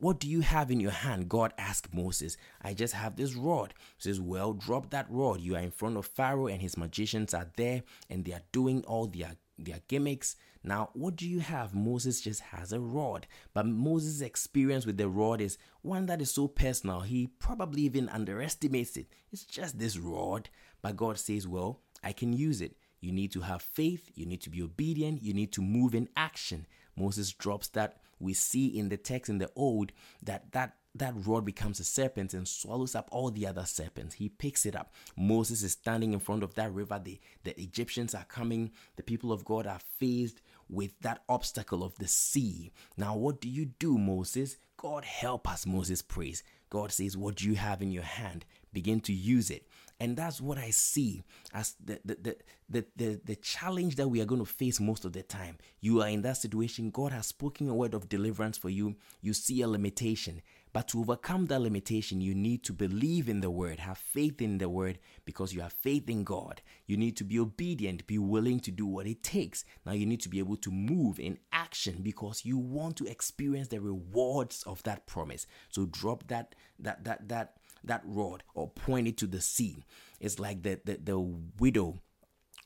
what 0.00 0.18
do 0.18 0.28
you 0.28 0.40
have 0.40 0.70
in 0.70 0.80
your 0.80 0.90
hand? 0.90 1.28
God 1.28 1.52
asked 1.58 1.94
Moses. 1.94 2.36
I 2.60 2.74
just 2.74 2.92
have 2.94 3.16
this 3.16 3.34
rod. 3.34 3.72
He 3.96 4.02
says, 4.02 4.20
Well, 4.20 4.52
drop 4.52 4.90
that 4.90 5.06
rod. 5.08 5.40
You 5.40 5.54
are 5.54 5.62
in 5.62 5.70
front 5.70 5.96
of 5.96 6.06
Pharaoh 6.06 6.48
and 6.48 6.60
his 6.60 6.76
magicians 6.76 7.32
are 7.34 7.48
there 7.56 7.82
and 8.10 8.24
they 8.24 8.32
are 8.32 8.42
doing 8.52 8.84
all 8.84 9.06
their 9.06 9.36
their 9.58 9.80
gimmicks. 9.88 10.36
Now, 10.66 10.90
what 10.94 11.14
do 11.14 11.28
you 11.28 11.38
have? 11.38 11.76
Moses 11.76 12.20
just 12.20 12.40
has 12.40 12.72
a 12.72 12.80
rod. 12.80 13.28
But 13.54 13.66
Moses' 13.66 14.20
experience 14.20 14.84
with 14.84 14.96
the 14.96 15.08
rod 15.08 15.40
is 15.40 15.58
one 15.82 16.06
that 16.06 16.20
is 16.20 16.32
so 16.32 16.48
personal, 16.48 17.00
he 17.00 17.28
probably 17.38 17.82
even 17.82 18.08
underestimates 18.08 18.96
it. 18.96 19.06
It's 19.30 19.44
just 19.44 19.78
this 19.78 19.96
rod. 19.96 20.50
But 20.82 20.96
God 20.96 21.18
says, 21.18 21.46
Well, 21.46 21.80
I 22.02 22.12
can 22.12 22.32
use 22.32 22.60
it. 22.60 22.76
You 23.00 23.12
need 23.12 23.30
to 23.32 23.42
have 23.42 23.62
faith, 23.62 24.10
you 24.14 24.26
need 24.26 24.40
to 24.42 24.50
be 24.50 24.60
obedient, 24.60 25.22
you 25.22 25.32
need 25.32 25.52
to 25.52 25.62
move 25.62 25.94
in 25.94 26.08
action. 26.16 26.66
Moses 26.96 27.32
drops 27.32 27.68
that. 27.68 27.98
We 28.18 28.32
see 28.32 28.66
in 28.66 28.88
the 28.88 28.96
text 28.96 29.28
in 29.28 29.38
the 29.38 29.50
old 29.54 29.92
that 30.22 30.50
that 30.52 30.76
that 30.98 31.14
rod 31.26 31.44
becomes 31.44 31.78
a 31.78 31.84
serpent 31.84 32.32
and 32.34 32.48
swallows 32.48 32.94
up 32.94 33.08
all 33.12 33.30
the 33.30 33.46
other 33.46 33.64
serpents. 33.64 34.14
He 34.14 34.28
picks 34.28 34.64
it 34.64 34.74
up. 34.74 34.94
Moses 35.16 35.62
is 35.62 35.72
standing 35.72 36.12
in 36.12 36.20
front 36.20 36.42
of 36.42 36.54
that 36.54 36.72
river. 36.72 37.00
The, 37.02 37.20
the 37.44 37.60
Egyptians 37.60 38.14
are 38.14 38.24
coming. 38.24 38.72
The 38.96 39.02
people 39.02 39.32
of 39.32 39.44
God 39.44 39.66
are 39.66 39.80
faced 39.98 40.40
with 40.68 40.98
that 41.00 41.22
obstacle 41.28 41.82
of 41.82 41.94
the 41.96 42.08
sea. 42.08 42.72
Now, 42.96 43.16
what 43.16 43.40
do 43.40 43.48
you 43.48 43.66
do, 43.66 43.98
Moses? 43.98 44.56
God 44.76 45.04
help 45.04 45.50
us, 45.50 45.66
Moses 45.66 46.02
prays. 46.02 46.42
God 46.70 46.92
says, 46.92 47.16
What 47.16 47.36
do 47.36 47.46
you 47.46 47.54
have 47.54 47.82
in 47.82 47.92
your 47.92 48.02
hand? 48.02 48.44
Begin 48.72 49.00
to 49.00 49.12
use 49.12 49.50
it. 49.50 49.66
And 49.98 50.16
that's 50.16 50.40
what 50.40 50.58
I 50.58 50.70
see 50.70 51.22
as 51.54 51.74
the, 51.82 51.98
the, 52.04 52.16
the, 52.20 52.36
the, 52.68 52.84
the, 52.96 53.20
the 53.24 53.36
challenge 53.36 53.96
that 53.96 54.08
we 54.08 54.20
are 54.20 54.26
going 54.26 54.44
to 54.44 54.46
face 54.46 54.78
most 54.78 55.06
of 55.06 55.14
the 55.14 55.22
time. 55.22 55.56
You 55.80 56.02
are 56.02 56.08
in 56.08 56.20
that 56.22 56.36
situation. 56.36 56.90
God 56.90 57.12
has 57.12 57.28
spoken 57.28 57.68
a 57.68 57.74
word 57.74 57.94
of 57.94 58.08
deliverance 58.08 58.58
for 58.58 58.68
you. 58.68 58.96
You 59.22 59.32
see 59.32 59.62
a 59.62 59.68
limitation. 59.68 60.42
But 60.76 60.88
to 60.88 61.00
overcome 61.00 61.46
that 61.46 61.62
limitation, 61.62 62.20
you 62.20 62.34
need 62.34 62.62
to 62.64 62.74
believe 62.74 63.30
in 63.30 63.40
the 63.40 63.50
word, 63.50 63.78
have 63.78 63.96
faith 63.96 64.42
in 64.42 64.58
the 64.58 64.68
word 64.68 64.98
because 65.24 65.54
you 65.54 65.62
have 65.62 65.72
faith 65.72 66.10
in 66.10 66.22
God. 66.22 66.60
You 66.86 66.98
need 66.98 67.16
to 67.16 67.24
be 67.24 67.38
obedient, 67.38 68.06
be 68.06 68.18
willing 68.18 68.60
to 68.60 68.70
do 68.70 68.84
what 68.84 69.06
it 69.06 69.22
takes. 69.22 69.64
Now 69.86 69.92
you 69.92 70.04
need 70.04 70.20
to 70.20 70.28
be 70.28 70.38
able 70.38 70.58
to 70.58 70.70
move 70.70 71.18
in 71.18 71.38
action 71.50 72.00
because 72.02 72.44
you 72.44 72.58
want 72.58 72.96
to 72.96 73.06
experience 73.06 73.68
the 73.68 73.80
rewards 73.80 74.64
of 74.64 74.82
that 74.82 75.06
promise. 75.06 75.46
So 75.70 75.86
drop 75.86 76.26
that 76.26 76.54
that 76.78 77.04
that 77.04 77.26
that 77.30 77.54
that 77.82 78.02
rod 78.04 78.42
or 78.52 78.68
point 78.68 79.08
it 79.08 79.16
to 79.16 79.26
the 79.26 79.40
sea. 79.40 79.82
It's 80.20 80.38
like 80.38 80.62
the 80.62 80.78
the, 80.84 80.98
the 81.02 81.18
widow 81.58 82.00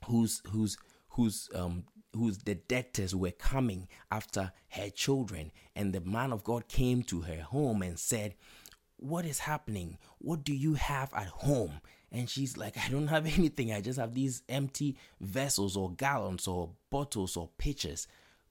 who's 0.07 0.42
who's 0.51 0.77
who's 1.11 1.49
um 1.55 1.85
whose 2.14 2.38
the 2.38 2.55
debtors 2.55 3.14
were 3.14 3.31
coming 3.31 3.88
after 4.11 4.53
her 4.70 4.90
children 4.90 5.53
and 5.77 5.92
the 5.92 6.01
man 6.01 6.33
of 6.33 6.44
God 6.44 6.68
came 6.68 7.03
to 7.05 7.23
her 7.23 7.40
home 7.40 7.83
and 7.83 7.99
said 7.99 8.35
what 8.96 9.25
is 9.25 9.40
happening 9.40 9.96
what 10.18 10.44
do 10.44 10.55
you 10.55 10.75
have 10.75 11.12
at 11.14 11.29
home 11.29 11.81
and 12.12 12.29
she's 12.29 12.57
like, 12.57 12.77
I 12.77 12.88
don't 12.88 13.09
have 13.09 13.27
anything. 13.38 13.73
I 13.73 13.81
just 13.81 13.99
have 13.99 14.14
these 14.14 14.42
empty 14.49 14.96
vessels 15.20 15.77
or 15.77 15.92
gallons 15.92 16.46
or 16.49 16.70
bottles 16.90 17.37
or 17.37 17.49
pitchers. 17.59 18.07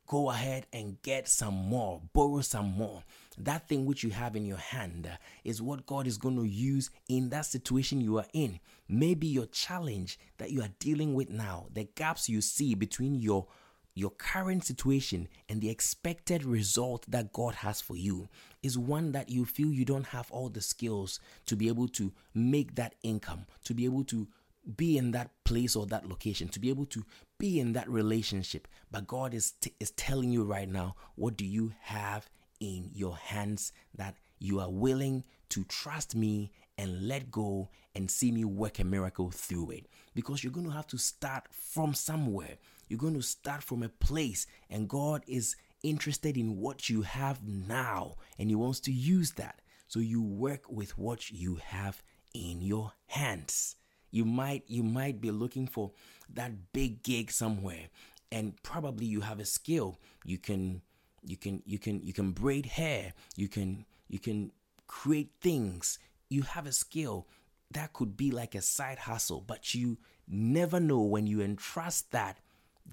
Go 0.10 0.32
ahead 0.32 0.66
and 0.74 1.00
get 1.04 1.28
some 1.28 1.54
more, 1.54 2.02
borrow 2.14 2.42
some 2.42 2.72
more. 2.72 3.04
That 3.38 3.68
thing 3.68 3.86
which 3.86 4.04
you 4.04 4.10
have 4.10 4.36
in 4.36 4.44
your 4.44 4.58
hand 4.58 5.08
is 5.44 5.62
what 5.62 5.86
God 5.86 6.08
is 6.08 6.18
going 6.18 6.36
to 6.38 6.46
use 6.46 6.90
in 7.08 7.30
that 7.30 7.46
situation 7.46 8.02
you 8.02 8.18
are 8.18 8.26
in. 8.34 8.60
Maybe 8.88 9.28
your 9.28 9.46
challenge 9.46 10.18
that 10.40 10.50
you 10.50 10.64
are 10.64 10.72
dealing 10.80 11.14
with 11.14 11.30
now, 11.30 11.68
the 11.72 11.84
gaps 11.94 12.28
you 12.28 12.42
see 12.42 12.74
between 12.74 13.14
your 13.14 13.46
your 13.94 14.10
current 14.12 14.64
situation 14.64 15.28
and 15.48 15.62
the 15.62 15.70
expected 15.70 16.44
result 16.44 17.06
that 17.10 17.34
God 17.34 17.56
has 17.56 17.82
for 17.82 17.98
you 17.98 18.30
is 18.64 18.78
one 18.78 19.12
that 19.12 19.30
you 19.30 19.46
feel 19.46 19.68
you 19.68 19.86
don't 19.86 20.08
have 20.08 20.32
all 20.32 20.50
the 20.50 20.62
skills 20.62 21.20
to 21.46 21.56
be 21.56 21.68
able 21.68 21.88
to 21.90 22.14
make 22.34 22.76
that 22.76 22.96
income, 23.04 23.46
to 23.66 23.74
be 23.74 23.86
able 23.86 24.06
to 24.06 24.28
be 24.76 24.98
in 24.98 25.12
that 25.12 25.32
place 25.44 25.76
or 25.76 25.86
that 25.88 26.08
location, 26.08 26.48
to 26.50 26.60
be 26.60 26.70
able 26.70 26.86
to 26.88 27.04
be 27.38 27.60
in 27.60 27.74
that 27.74 27.90
relationship. 27.90 28.68
But 28.92 29.08
God 29.08 29.34
is, 29.34 29.52
t- 29.54 29.74
is 29.80 29.92
telling 29.92 30.32
you 30.32 30.44
right 30.44 30.70
now, 30.70 30.96
what 31.16 31.38
do 31.38 31.46
you 31.46 31.74
have 31.82 32.30
in 32.60 32.92
your 32.94 33.16
hands 33.18 33.72
that 33.96 34.18
you 34.40 34.60
are 34.60 34.70
willing 34.70 35.24
to 35.50 35.64
trust 35.64 36.16
me 36.16 36.52
and 36.78 37.08
let 37.08 37.32
go 37.32 37.70
and 37.96 38.10
see 38.10 38.32
me 38.32 38.46
work 38.46 38.80
a 38.80 38.84
miracle 38.84 39.32
through 39.32 39.72
it? 39.72 39.88
Because 40.14 40.44
you're 40.44 40.54
going 40.54 40.68
to 40.68 40.74
have 40.74 40.88
to 40.88 40.98
start 40.98 41.46
from 41.52 41.94
somewhere. 41.94 42.58
You're 42.88 43.00
going 43.00 43.16
to 43.16 43.22
start 43.22 43.64
from 43.64 43.84
a 43.84 43.90
place, 43.90 44.48
and 44.70 44.90
God 44.90 45.24
is 45.28 45.56
interested 45.84 46.38
in 46.38 46.58
what 46.58 46.90
you 46.90 47.04
have 47.04 47.46
now 47.48 48.16
and 48.38 48.50
He 48.50 48.56
wants 48.56 48.80
to 48.82 48.92
use 48.92 49.32
that. 49.34 49.62
So 49.88 50.00
you 50.00 50.22
work 50.22 50.70
with 50.70 50.98
what 50.98 51.32
you 51.32 51.60
have 51.66 52.04
in 52.34 52.62
your 52.62 52.94
hands. 53.08 53.76
You 54.12 54.26
might 54.26 54.64
you 54.68 54.84
might 54.84 55.22
be 55.22 55.32
looking 55.32 55.68
for 55.68 55.92
that 56.34 56.74
big 56.74 57.04
gig 57.04 57.32
somewhere 57.32 57.90
and 58.32 58.62
probably 58.64 59.06
you 59.06 59.22
have 59.22 59.40
a 59.40 59.46
skill. 59.46 60.00
You 60.24 60.38
can 60.38 60.82
you 61.24 61.38
can 61.38 61.62
you 61.66 61.80
can 61.80 62.02
you 62.02 62.14
can 62.14 62.32
braid 62.32 62.66
hair, 62.66 63.14
you 63.36 63.48
can 63.48 63.86
you 64.08 64.20
can 64.20 64.52
create 64.88 65.32
things. 65.42 66.00
You 66.30 66.44
have 66.44 66.68
a 66.68 66.72
skill 66.72 67.28
that 67.72 67.94
could 67.94 68.18
be 68.18 68.32
like 68.32 68.56
a 68.56 68.62
side 68.62 69.00
hustle, 69.00 69.44
but 69.46 69.74
you 69.74 69.98
never 70.28 70.80
know 70.80 71.02
when 71.02 71.28
you 71.28 71.42
entrust 71.42 72.12
that 72.12 72.38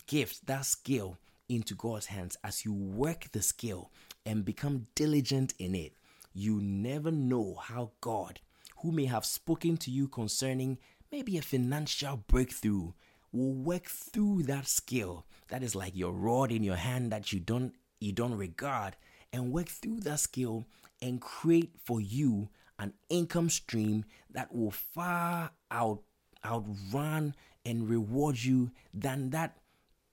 gift, 0.06 0.46
that 0.46 0.66
skill 0.66 1.18
into 1.48 1.74
God's 1.74 2.06
hands 2.06 2.36
as 2.42 2.64
you 2.64 2.72
work 2.72 3.28
the 3.32 3.42
skill 3.42 3.90
and 4.24 4.44
become 4.44 4.86
diligent 4.94 5.54
in 5.58 5.74
it. 5.74 5.94
You 6.34 6.60
never 6.60 7.10
know 7.10 7.58
how 7.62 7.92
God, 8.00 8.40
who 8.78 8.92
may 8.92 9.06
have 9.06 9.24
spoken 9.24 9.76
to 9.78 9.90
you 9.90 10.08
concerning 10.08 10.78
maybe 11.16 11.38
a 11.38 11.42
financial 11.42 12.18
breakthrough, 12.26 12.92
will 13.32 13.54
work 13.54 13.86
through 13.86 14.42
that 14.42 14.68
skill 14.68 15.24
that 15.48 15.62
is 15.62 15.74
like 15.74 15.96
your 15.96 16.12
rod 16.12 16.52
in 16.52 16.62
your 16.62 16.76
hand 16.76 17.10
that 17.10 17.32
you 17.32 17.40
don't 17.40 17.72
you 18.00 18.12
don't 18.12 18.36
regard 18.36 18.94
and 19.32 19.50
work 19.50 19.66
through 19.66 19.98
that 19.98 20.20
skill 20.20 20.66
and 21.00 21.22
create 21.22 21.70
for 21.82 22.02
you 22.02 22.50
an 22.78 22.92
income 23.08 23.48
stream 23.48 24.04
that 24.30 24.54
will 24.54 24.70
far 24.70 25.50
out 25.70 26.02
outrun 26.44 27.34
and 27.64 27.88
reward 27.88 28.36
you 28.44 28.70
than 28.92 29.30
that 29.30 29.56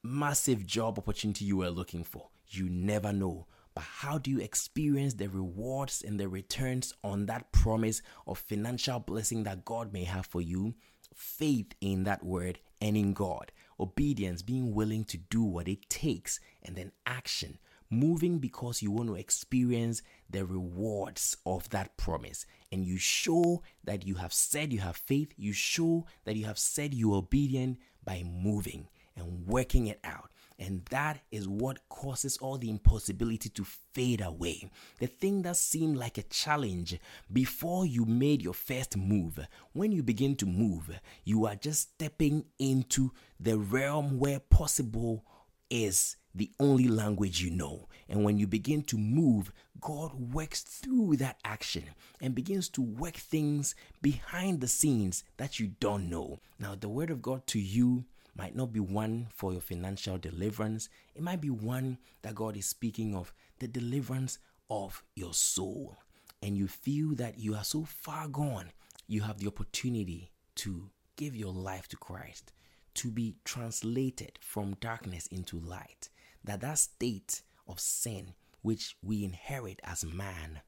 massive 0.03 0.65
job 0.65 0.97
opportunity 0.97 1.43
you 1.43 1.57
were 1.57 1.69
looking 1.69 2.05
for. 2.05 2.29
You 2.47 2.69
never 2.69 3.11
know. 3.11 3.45
But 3.75 3.83
how 3.83 4.17
do 4.17 4.29
you 4.29 4.39
experience 4.39 5.15
the 5.15 5.29
rewards 5.29 6.03
and 6.03 6.19
the 6.19 6.27
returns 6.27 6.93
on 7.03 7.25
that 7.25 7.51
promise 7.51 8.01
of 8.27 8.37
financial 8.37 8.99
blessing 8.99 9.43
that 9.43 9.65
God 9.65 9.91
may 9.91 10.03
have 10.03 10.25
for 10.27 10.41
you? 10.41 10.75
Faith 11.13 11.73
in 11.81 12.03
that 12.03 12.23
word 12.23 12.59
and 12.81 12.95
in 12.95 13.13
God. 13.13 13.51
Obedience, 13.79 14.41
being 14.41 14.73
willing 14.73 15.03
to 15.05 15.17
do 15.17 15.41
what 15.43 15.67
it 15.67 15.89
takes, 15.89 16.39
and 16.61 16.75
then 16.75 16.91
action, 17.05 17.57
moving 17.89 18.39
because 18.39 18.81
you 18.81 18.91
want 18.91 19.09
to 19.09 19.15
experience 19.15 20.01
the 20.29 20.45
rewards 20.45 21.35
of 21.45 21.69
that 21.69 21.97
promise. 21.97 22.45
And 22.71 22.85
you 22.85 22.97
show 22.97 23.63
that 23.83 24.05
you 24.05 24.15
have 24.15 24.33
said 24.33 24.71
you 24.71 24.79
have 24.79 24.97
faith, 24.97 25.33
you 25.35 25.53
show 25.53 26.05
that 26.25 26.35
you 26.35 26.45
have 26.45 26.59
said 26.59 26.93
you 26.93 27.13
are 27.13 27.17
obedient 27.17 27.79
by 28.03 28.23
moving 28.23 28.87
and 29.15 29.47
working 29.47 29.87
it 29.87 29.99
out. 30.03 30.29
And 30.65 30.85
that 30.91 31.19
is 31.29 31.45
what 31.45 31.89
causes 31.89 32.37
all 32.37 32.57
the 32.57 32.69
impossibility 32.69 33.49
to 33.49 33.65
fade 33.65 34.21
away. 34.21 34.69
The 34.99 35.07
thing 35.07 35.41
that 35.41 35.57
seemed 35.57 35.97
like 35.97 36.17
a 36.17 36.23
challenge 36.23 36.97
before 37.31 37.85
you 37.85 38.05
made 38.05 38.41
your 38.41 38.53
first 38.53 38.95
move, 38.95 39.45
when 39.73 39.91
you 39.91 40.03
begin 40.03 40.37
to 40.37 40.45
move, 40.45 40.89
you 41.25 41.45
are 41.45 41.55
just 41.55 41.93
stepping 41.93 42.45
into 42.59 43.11
the 43.41 43.57
realm 43.57 44.17
where 44.19 44.39
possible 44.39 45.25
is 45.69 46.15
the 46.33 46.49
only 46.61 46.87
language 46.87 47.41
you 47.41 47.51
know. 47.51 47.89
And 48.07 48.23
when 48.23 48.37
you 48.37 48.47
begin 48.47 48.83
to 48.83 48.97
move, 48.97 49.51
God 49.81 50.13
works 50.13 50.61
through 50.61 51.17
that 51.17 51.39
action 51.43 51.83
and 52.21 52.33
begins 52.33 52.69
to 52.69 52.81
work 52.81 53.15
things 53.15 53.75
behind 54.01 54.61
the 54.61 54.69
scenes 54.69 55.25
that 55.35 55.59
you 55.59 55.71
don't 55.81 56.09
know. 56.09 56.39
Now, 56.57 56.75
the 56.75 56.87
word 56.87 57.09
of 57.09 57.21
God 57.21 57.45
to 57.47 57.59
you 57.59 58.05
might 58.35 58.55
not 58.55 58.73
be 58.73 58.79
one 58.79 59.27
for 59.29 59.51
your 59.51 59.61
financial 59.61 60.17
deliverance. 60.17 60.89
It 61.15 61.21
might 61.21 61.41
be 61.41 61.49
one 61.49 61.97
that 62.21 62.35
God 62.35 62.57
is 62.57 62.65
speaking 62.65 63.15
of 63.15 63.33
the 63.59 63.67
deliverance 63.67 64.39
of 64.69 65.03
your 65.15 65.33
soul. 65.33 65.97
And 66.41 66.57
you 66.57 66.67
feel 66.67 67.15
that 67.15 67.37
you 67.37 67.55
are 67.55 67.63
so 67.63 67.85
far 67.85 68.27
gone, 68.27 68.71
you 69.07 69.21
have 69.21 69.39
the 69.39 69.47
opportunity 69.47 70.31
to 70.55 70.89
give 71.15 71.35
your 71.35 71.53
life 71.53 71.87
to 71.89 71.97
Christ, 71.97 72.51
to 72.95 73.11
be 73.11 73.35
translated 73.45 74.39
from 74.41 74.77
darkness 74.81 75.27
into 75.27 75.59
light. 75.59 76.09
That 76.43 76.61
that 76.61 76.79
state 76.79 77.41
of 77.67 77.79
sin 77.79 78.33
which 78.61 78.95
we 79.03 79.23
inherit 79.23 79.79
as 79.83 80.03
man 80.03 80.61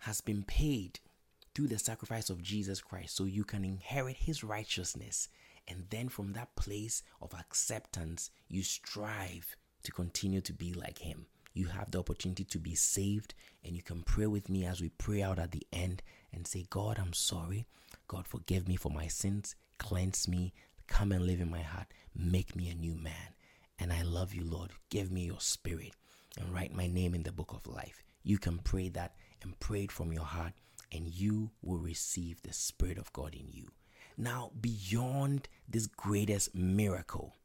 has 0.00 0.20
been 0.20 0.44
paid 0.44 1.00
through 1.54 1.68
the 1.68 1.78
sacrifice 1.78 2.30
of 2.30 2.42
Jesus 2.42 2.80
Christ 2.80 3.16
so 3.16 3.24
you 3.24 3.44
can 3.44 3.64
inherit 3.64 4.16
his 4.16 4.44
righteousness 4.44 5.28
and 5.68 5.84
then 5.90 6.08
from 6.08 6.32
that 6.32 6.56
place 6.56 7.02
of 7.20 7.34
acceptance, 7.34 8.30
you 8.48 8.62
strive 8.62 9.56
to 9.82 9.92
continue 9.92 10.40
to 10.40 10.52
be 10.52 10.72
like 10.72 10.98
Him. 10.98 11.26
You 11.52 11.66
have 11.66 11.90
the 11.90 11.98
opportunity 11.98 12.44
to 12.44 12.58
be 12.58 12.74
saved, 12.74 13.34
and 13.64 13.76
you 13.76 13.82
can 13.82 14.02
pray 14.02 14.26
with 14.26 14.48
me 14.48 14.64
as 14.64 14.80
we 14.80 14.90
pray 14.90 15.22
out 15.22 15.38
at 15.38 15.50
the 15.52 15.66
end 15.72 16.02
and 16.32 16.46
say, 16.46 16.66
God, 16.70 16.98
I'm 16.98 17.12
sorry. 17.12 17.66
God, 18.06 18.26
forgive 18.26 18.68
me 18.68 18.76
for 18.76 18.90
my 18.90 19.08
sins. 19.08 19.54
Cleanse 19.78 20.28
me. 20.28 20.52
Come 20.86 21.12
and 21.12 21.26
live 21.26 21.40
in 21.40 21.50
my 21.50 21.62
heart. 21.62 21.88
Make 22.14 22.56
me 22.56 22.70
a 22.70 22.74
new 22.74 22.94
man. 22.94 23.34
And 23.78 23.92
I 23.92 24.02
love 24.02 24.34
you, 24.34 24.44
Lord. 24.44 24.70
Give 24.90 25.10
me 25.10 25.26
your 25.26 25.40
spirit 25.40 25.92
and 26.38 26.52
write 26.52 26.74
my 26.74 26.86
name 26.86 27.14
in 27.14 27.22
the 27.22 27.32
book 27.32 27.52
of 27.52 27.66
life. 27.66 28.02
You 28.22 28.38
can 28.38 28.58
pray 28.58 28.88
that 28.90 29.14
and 29.42 29.58
pray 29.60 29.84
it 29.84 29.92
from 29.92 30.12
your 30.12 30.24
heart, 30.24 30.52
and 30.92 31.06
you 31.06 31.50
will 31.62 31.78
receive 31.78 32.42
the 32.42 32.52
Spirit 32.52 32.98
of 32.98 33.12
God 33.12 33.34
in 33.34 33.48
you. 33.48 33.68
Now, 34.20 34.50
beyond 34.60 35.48
this 35.68 35.86
greatest 35.86 36.52
miracle, 36.52 37.36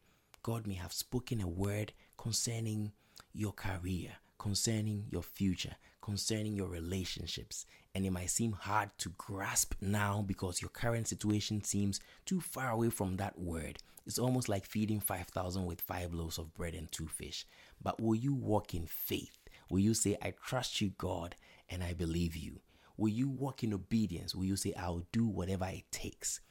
God 0.41 0.65
may 0.65 0.73
have 0.73 0.91
spoken 0.91 1.39
a 1.39 1.47
word 1.47 1.93
concerning 2.17 2.93
your 3.31 3.51
career, 3.51 4.13
concerning 4.39 5.05
your 5.12 5.21
future, 5.21 5.75
concerning 6.01 6.55
your 6.55 6.69
relationships. 6.69 7.67
And 7.93 8.07
it 8.07 8.09
might 8.09 8.31
seem 8.31 8.53
hard 8.53 8.89
to 8.97 9.09
grasp 9.19 9.75
now 9.81 10.23
because 10.25 10.63
your 10.63 10.69
current 10.69 11.07
situation 11.07 11.63
seems 11.63 11.99
too 12.25 12.41
far 12.41 12.71
away 12.71 12.89
from 12.89 13.17
that 13.17 13.38
word. 13.38 13.77
It's 14.07 14.17
almost 14.17 14.49
like 14.49 14.65
feeding 14.65 14.99
5,000 14.99 15.67
with 15.67 15.79
five 15.79 16.12
loaves 16.12 16.39
of 16.39 16.55
bread 16.55 16.73
and 16.73 16.91
two 16.91 17.07
fish. 17.07 17.45
But 17.83 18.01
will 18.01 18.15
you 18.15 18.33
walk 18.33 18.73
in 18.73 18.88
faith? 18.88 19.38
Will 19.69 19.77
you 19.77 19.93
say, 19.93 20.17
I 20.23 20.33
trust 20.43 20.81
you, 20.81 20.93
God, 20.97 21.36
and 21.69 21.83
I 21.83 21.93
believe 21.93 22.36
you? 22.36 22.62
Will 22.97 23.09
you 23.09 23.29
walk 23.29 23.63
in 23.63 23.75
obedience? 23.75 24.33
Will 24.33 24.45
you 24.45 24.55
say, 24.55 24.73
I'll 24.73 25.05
do 25.12 25.27
whatever 25.27 25.65
it 25.65 25.83
takes? 25.91 26.41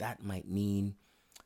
That 0.00 0.24
might 0.24 0.48
mean 0.48 0.94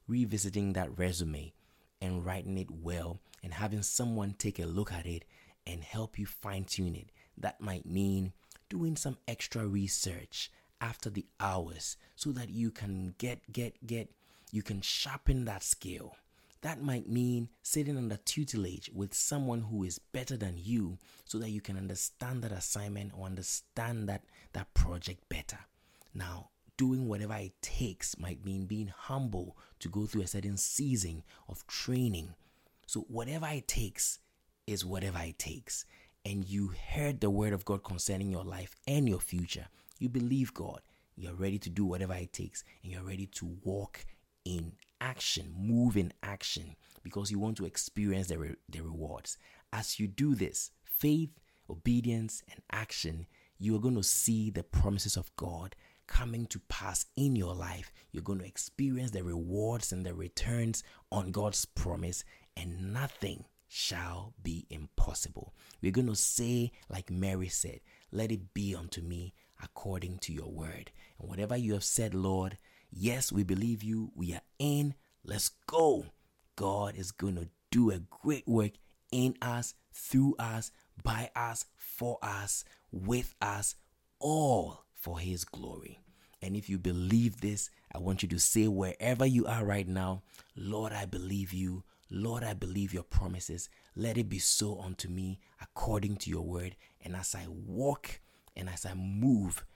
revisiting 0.07 0.75
that 0.75 0.97
resume 0.97 1.53
and 2.01 2.25
writing 2.25 2.57
it 2.57 2.71
well 2.71 3.21
and 3.43 3.53
having 3.53 3.83
someone 3.83 4.33
take 4.39 4.61
a 4.61 4.65
look 4.65 4.93
at 4.93 5.07
it 5.07 5.25
and 5.67 5.83
help 5.83 6.19
you 6.19 6.25
fine 6.25 6.65
tune 6.65 6.95
it. 6.95 7.11
That 7.37 7.61
might 7.61 7.85
mean 7.85 8.33
doing 8.69 8.95
some 8.95 9.19
extra 9.27 9.67
research 9.67 10.53
after 10.81 11.11
the 11.11 11.27
hours 11.41 11.97
so 12.15 12.31
that 12.31 12.49
you 12.49 12.71
can 12.71 13.17
get, 13.19 13.41
get, 13.53 13.85
get, 13.85 14.09
you 14.53 14.63
can 14.63 14.81
sharpen 14.81 15.47
that 15.47 15.65
skill. 15.65 16.15
That 16.61 16.81
might 16.81 17.09
mean 17.09 17.49
sitting 17.63 17.97
under 17.97 18.19
tutelage 18.19 18.89
with 18.95 19.15
someone 19.15 19.63
who 19.63 19.83
is 19.83 19.99
better 19.99 20.37
than 20.37 20.55
you 20.57 20.99
so 21.25 21.39
that 21.39 21.51
you 21.51 21.61
can 21.61 21.77
understand 21.77 22.43
that 22.43 22.53
assignment 22.53 23.13
or 23.19 23.27
understand 23.27 24.09
that, 24.09 24.23
that 24.53 24.73
project 24.75 25.29
better. 25.29 25.59
Now, 26.15 26.51
doing 26.77 27.09
whatever 27.09 27.35
it 27.35 27.61
takes 27.63 28.19
might 28.19 28.45
mean 28.45 28.67
being 28.67 28.89
humble 28.89 29.57
to 29.81 29.89
go 29.89 30.07
through 30.07 30.23
a 30.23 30.27
certain 30.27 30.57
season 30.57 31.23
of 31.49 31.67
training. 31.67 32.35
So, 32.87 33.01
whatever 33.09 33.47
it 33.47 33.69
takes 33.69 34.19
is 34.67 34.85
whatever 34.85 35.19
it 35.23 35.39
takes. 35.39 35.85
And 36.25 36.45
you 36.45 36.73
heard 36.91 37.21
the 37.21 37.31
word 37.31 37.53
of 37.53 37.65
God 37.65 37.85
concerning 37.85 38.31
your 38.31 38.45
life 38.45 38.75
and 38.87 39.09
your 39.09 39.21
future. 39.21 39.67
You 39.99 40.09
believe 40.09 40.55
God. 40.55 40.81
You're 41.17 41.35
ready 41.35 41.59
to 41.61 41.71
do 41.71 41.85
whatever 41.85 42.15
it 42.15 42.33
takes, 42.33 42.65
and 42.83 42.93
you're 42.93 43.05
ready 43.05 43.27
to 43.27 43.57
walk 43.63 44.05
in 44.45 44.73
action, 45.01 45.55
move 45.57 45.97
in 45.97 46.13
action, 46.23 46.75
because 47.05 47.31
you 47.31 47.39
want 47.39 47.57
to 47.59 47.67
experience 47.67 48.27
the, 48.29 48.39
re- 48.39 48.57
the 48.69 48.81
rewards. 48.81 49.39
As 49.73 50.01
you 50.01 50.09
do 50.09 50.35
this, 50.35 50.73
faith, 50.83 51.31
obedience, 51.71 52.43
and 52.51 52.61
action, 52.73 53.27
you 53.59 53.77
are 53.77 53.81
going 53.81 53.95
to 53.95 54.03
see 54.03 54.51
the 54.51 54.65
promises 54.65 55.17
of 55.17 55.35
God 55.37 55.77
coming 56.07 56.47
to 56.47 56.59
pass 56.69 57.07
in 57.17 57.37
your 57.37 57.55
life. 57.55 57.93
You're 58.13 58.23
going 58.23 58.39
to 58.41 58.47
experience 58.47 59.11
the 59.11 59.23
rewards 59.23 59.93
and 59.93 60.05
the 60.05 60.15
returns 60.15 60.83
on 61.11 61.31
God's 61.31 61.65
promise, 61.65 62.25
and 62.57 62.93
nothing 62.93 63.45
shall 63.69 64.35
be 64.43 64.67
impossible. 64.71 65.55
We're 65.83 65.93
going 65.93 66.09
to 66.09 66.17
say, 66.17 66.73
like 66.89 67.11
Mary 67.11 67.49
said, 67.49 67.81
Let 68.13 68.31
it 68.31 68.55
be 68.55 68.75
unto 68.75 69.03
me 69.03 69.35
according 69.63 70.19
to 70.19 70.33
your 70.33 70.51
word. 70.51 70.93
And 71.19 71.29
whatever 71.29 71.57
you 71.57 71.75
have 71.75 71.85
said, 71.85 72.15
Lord, 72.15 72.59
yes, 72.91 73.33
we 73.33 73.43
believe 73.43 73.83
you. 73.83 74.13
We 74.15 74.35
are 74.35 74.43
in. 74.59 74.95
Let's 75.25 75.51
go. 75.67 76.07
God 76.57 76.95
is 76.97 77.11
going 77.11 77.37
to 77.37 77.49
do 77.71 77.91
a 77.91 77.99
great 77.99 78.47
work 78.47 78.73
in 79.11 79.35
us, 79.43 79.75
through 79.93 80.37
us, 80.39 80.71
by 81.03 81.31
us, 81.35 81.65
for 81.77 82.19
us, 82.23 82.65
with 82.93 83.35
us, 83.41 83.75
all 84.21 84.84
for 85.05 85.19
His 85.19 85.45
glory. 85.45 86.01
And 86.41 86.57
if 86.57 86.71
you 86.71 86.79
believe 86.79 87.43
this, 87.43 87.69
I 87.95 87.99
want 87.99 88.23
you 88.23 88.29
to 88.31 88.39
say 88.39 88.69
wherever 88.69 89.27
you 89.27 89.45
are 89.47 89.63
right 89.63 89.87
now, 89.87 90.23
Lord, 90.57 90.95
I 90.95 91.05
believe 91.05 91.53
you. 91.53 91.85
Lord, 92.11 92.43
I 92.43 92.55
believe 92.55 92.95
your 92.95 93.03
promises. 93.03 93.69
Let 93.95 94.17
it 94.17 94.31
be 94.31 94.39
so 94.39 94.81
unto 94.81 95.11
me 95.11 95.41
according 95.61 96.17
to 96.19 96.31
your 96.31 96.41
word. 96.41 96.77
And 97.03 97.15
as 97.15 97.35
I 97.35 97.47
walk 97.49 98.21
and 98.57 98.71
as 98.71 98.87
I 98.87 98.95
move 98.95 99.67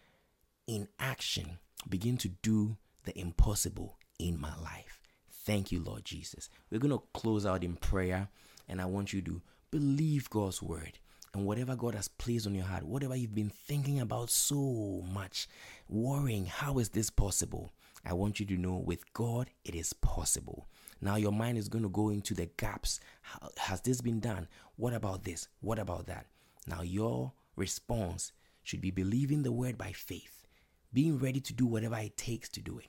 in 0.67 0.89
action, 0.99 1.59
begin 1.87 2.17
to 2.19 2.29
do 2.41 2.79
the 3.05 3.19
impossible 3.19 3.99
in 4.19 4.41
my 4.41 4.57
life. 4.57 5.03
Thank 5.31 5.71
you, 5.73 5.83
Lord 5.83 6.07
Jesus. 6.07 6.49
We're 6.71 6.81
going 6.81 6.99
to 6.99 7.03
close 7.13 7.45
out 7.45 7.65
in 7.65 7.77
prayer, 7.77 8.29
and 8.67 8.81
I 8.81 8.87
want 8.87 9.13
you 9.13 9.21
to 9.23 9.43
believe 9.71 10.31
God's 10.31 10.63
word. 10.63 10.99
And 11.35 11.45
whatever 11.45 11.77
God 11.77 11.95
has 11.95 12.09
placed 12.09 12.47
on 12.47 12.55
your 12.55 12.65
heart, 12.65 12.85
whatever 12.85 13.15
you've 13.15 13.35
been 13.35 13.51
thinking 13.51 14.01
about 14.01 14.31
so 14.31 15.05
much, 15.13 15.49
worrying, 15.89 16.47
how 16.47 16.79
is 16.79 16.89
this 16.91 17.11
possible? 17.11 17.73
I 18.05 18.15
want 18.15 18.41
you 18.41 18.47
to 18.47 18.57
know 18.57 18.77
with 18.77 19.13
God, 19.13 19.51
it 19.65 19.75
is 19.75 19.93
possible. 19.93 20.67
Now 21.01 21.17
your 21.17 21.33
mind 21.33 21.59
is 21.59 21.69
going 21.69 21.85
to 21.85 21.91
go 21.91 22.09
into 22.09 22.35
the 22.35 22.49
gaps. 22.57 23.01
How, 23.23 23.51
has 23.59 23.81
this 23.83 24.01
been 24.01 24.21
done? 24.21 24.49
What 24.77 24.95
about 24.95 25.25
this? 25.25 25.49
What 25.61 25.79
about 25.79 26.07
that? 26.07 26.27
Now 26.67 26.83
your 26.83 27.33
response 27.57 28.33
should 28.63 28.81
be 28.81 28.91
believing 28.91 29.43
the 29.43 29.53
word 29.53 29.79
by 29.79 29.93
faith, 29.93 30.47
being 30.93 31.19
ready 31.19 31.41
to 31.41 31.53
do 31.53 31.67
whatever 31.67 31.97
it 31.99 32.17
takes 32.17 32.49
to 32.51 32.61
do 32.61 32.79
it, 32.79 32.89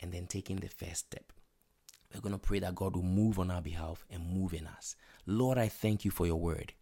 and 0.00 0.12
then 0.12 0.26
taking 0.26 0.56
the 0.56 0.68
first 0.68 1.06
step. 1.06 1.32
We're 2.14 2.20
going 2.20 2.32
to 2.32 2.38
pray 2.38 2.60
that 2.60 2.74
God 2.74 2.94
will 2.94 3.02
move 3.02 3.38
on 3.38 3.50
our 3.50 3.60
behalf 3.60 4.04
and 4.10 4.32
move 4.32 4.54
in 4.54 4.66
us. 4.66 4.96
Lord, 5.26 5.58
I 5.58 5.68
thank 5.68 6.04
you 6.04 6.10
for 6.10 6.26
your 6.26 6.36
word. 6.36 6.72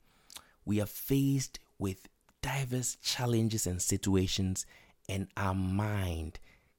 We 0.65 0.81
are 0.81 0.87
faced 0.87 1.59
with 1.79 2.09
diverse 2.43 2.97
challenges 3.03 3.67
and 3.67 3.81
situations, 3.81 4.67
and 5.09 5.29
our 5.37 5.55
mind 5.55 6.39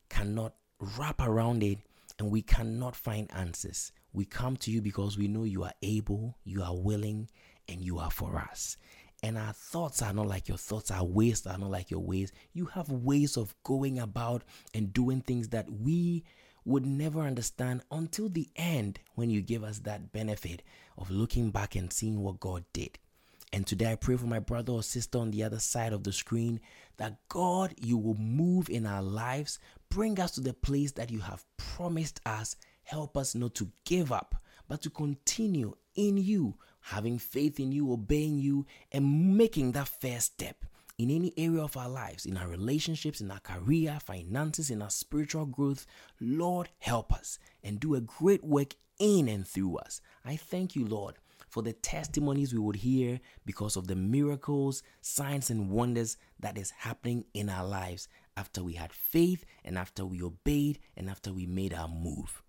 cannot 0.10 0.54
wrap 0.80 1.22
around 1.22 1.64
it 1.64 1.80
and 2.20 2.32
we 2.32 2.42
cannot 2.42 2.96
find 2.96 3.30
answers. 3.34 3.92
We 4.14 4.26
come 4.26 4.56
to 4.58 4.72
you 4.72 4.82
because 4.82 5.18
we 5.18 5.28
know 5.28 5.44
you 5.44 5.64
are 5.64 5.74
able, 5.82 6.38
you 6.44 6.64
are 6.64 6.76
willing, 6.76 7.30
and 7.68 7.84
you 7.84 8.00
are 8.00 8.12
for 8.12 8.38
us. 8.38 8.78
And 9.24 9.38
our 9.38 9.54
thoughts 9.54 10.02
are 10.02 10.14
not 10.14 10.28
like 10.28 10.48
your 10.48 10.58
thoughts, 10.58 10.92
our 10.92 11.04
ways 11.04 11.46
are 11.46 11.58
not 11.58 11.72
like 11.72 11.92
your 11.92 12.02
ways. 12.02 12.32
You 12.54 12.66
have 12.68 12.90
ways 12.90 13.38
of 13.38 13.56
going 13.64 14.00
about 14.00 14.44
and 14.74 14.94
doing 14.94 15.22
things 15.22 15.50
that 15.50 15.70
we 15.70 16.24
would 16.64 16.86
never 16.86 17.22
understand 17.22 17.82
until 17.92 18.30
the 18.30 18.50
end 18.56 19.00
when 19.16 19.30
you 19.30 19.42
give 19.42 19.64
us 19.64 19.80
that 19.80 20.12
benefit 20.12 20.62
of 20.98 21.12
looking 21.12 21.52
back 21.52 21.76
and 21.76 21.92
seeing 21.92 22.22
what 22.22 22.40
God 22.40 22.64
did. 22.74 22.98
And 23.54 23.66
today 23.66 23.92
I 23.92 23.96
pray 23.96 24.18
for 24.18 24.26
my 24.26 24.40
brother 24.40 24.74
or 24.74 24.84
sister 24.84 25.18
on 25.18 25.32
the 25.32 25.44
other 25.44 25.60
side 25.60 25.94
of 25.94 26.04
the 26.04 26.12
screen 26.12 26.60
that 26.98 27.20
God, 27.30 27.74
you 27.78 27.98
will 27.98 28.16
move 28.16 28.70
in 28.70 28.86
our 28.86 29.02
lives, 29.02 29.60
bring 29.90 30.20
us 30.20 30.32
to 30.32 30.42
the 30.42 30.54
place 30.54 30.92
that 30.94 31.12
you 31.12 31.20
have 31.20 31.46
promised 31.58 32.20
us. 32.26 32.56
Help 32.84 33.18
us 33.18 33.34
not 33.34 33.56
to 33.56 33.72
give 33.86 34.12
up, 34.12 34.36
but 34.68 34.82
to 34.82 34.90
continue 34.90 35.76
in 35.96 36.18
you, 36.18 36.56
having 36.82 37.18
faith 37.18 37.60
in 37.60 37.72
you, 37.72 37.92
obeying 37.92 38.38
you, 38.38 38.66
and 38.92 39.38
making 39.38 39.72
that 39.72 39.88
first 39.88 40.34
step 40.34 40.66
in 40.98 41.10
any 41.10 41.34
area 41.38 41.62
of 41.62 41.76
our 41.76 41.90
lives, 41.90 42.26
in 42.26 42.38
our 42.38 42.48
relationships, 42.48 43.22
in 43.22 43.32
our 43.32 43.40
career, 43.40 44.00
finances, 44.04 44.70
in 44.70 44.82
our 44.82 44.90
spiritual 44.90 45.46
growth. 45.46 45.86
Lord, 46.20 46.70
help 46.80 47.12
us 47.12 47.40
and 47.64 47.80
do 47.80 47.96
a 47.96 48.02
great 48.02 48.44
work 48.44 48.76
in 49.00 49.28
and 49.28 49.48
through 49.48 49.78
us. 49.78 50.02
I 50.24 50.36
thank 50.38 50.76
you, 50.76 50.86
Lord, 50.86 51.16
for 51.50 51.62
the 51.62 51.74
testimonies 51.74 52.54
we 52.54 52.60
would 52.60 52.78
hear 52.78 53.20
because 53.46 53.76
of 53.76 53.88
the 53.88 53.96
miracles, 53.96 54.84
signs, 55.02 55.50
and 55.50 55.70
wonders 55.70 56.18
that 56.40 56.58
is 56.58 56.72
happening 56.72 57.26
in 57.34 57.50
our 57.50 57.66
lives 57.66 58.08
after 58.38 58.64
we 58.64 58.74
had 58.74 58.92
faith 58.92 59.46
and 59.64 59.78
after 59.78 60.06
we 60.06 60.22
obeyed 60.22 60.80
and 60.98 61.10
after 61.10 61.32
we 61.32 61.46
made 61.46 61.74
our 61.74 61.88
move. 61.88 62.44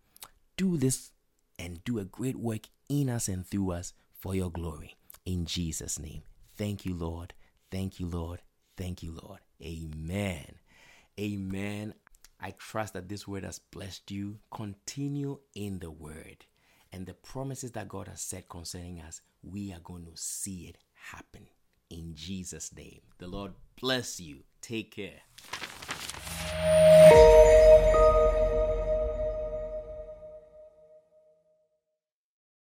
Do 0.57 0.77
this 0.77 1.13
and 1.59 1.85
do 1.85 1.99
a 1.99 2.05
great 2.05 2.37
work 2.37 2.69
in 2.89 3.09
us 3.09 3.29
and 3.29 3.47
through 3.47 3.73
us 3.73 3.93
for 4.13 4.35
your 4.35 4.51
glory. 4.51 4.97
In 5.25 5.45
Jesus' 5.45 5.99
name. 5.99 6.23
Thank 6.57 6.85
you, 6.87 6.95
Lord. 6.95 7.35
Thank 7.71 8.01
you, 8.01 8.07
Lord. 8.07 8.41
Thank 8.77 9.03
you, 9.03 9.19
Lord. 9.23 9.41
Amen. 9.63 10.57
Amen. 11.19 11.95
I 12.41 12.53
trust 12.53 12.95
that 12.95 13.09
this 13.09 13.27
word 13.27 13.45
has 13.45 13.59
blessed 13.59 14.11
you. 14.11 14.39
Continue 14.53 15.39
in 15.55 15.79
the 15.79 15.91
word. 15.91 16.45
And 16.97 17.05
the 17.05 17.13
promises 17.13 17.73
that 17.73 17.89
God 17.89 18.09
has 18.09 18.23
said 18.23 18.49
concerning 18.49 19.03
us, 19.03 19.21
we 19.43 19.71
are 19.71 19.81
going 19.81 20.07
to 20.07 20.13
see 20.15 20.65
it 20.65 20.79
happen 20.95 21.47
in 21.91 22.15
Jesus' 22.15 22.75
name. 22.75 23.03
The 23.19 23.27
Lord 23.27 23.53
bless 23.79 24.19
you. 24.19 24.45
Take 24.63 24.97
care. 24.97 25.21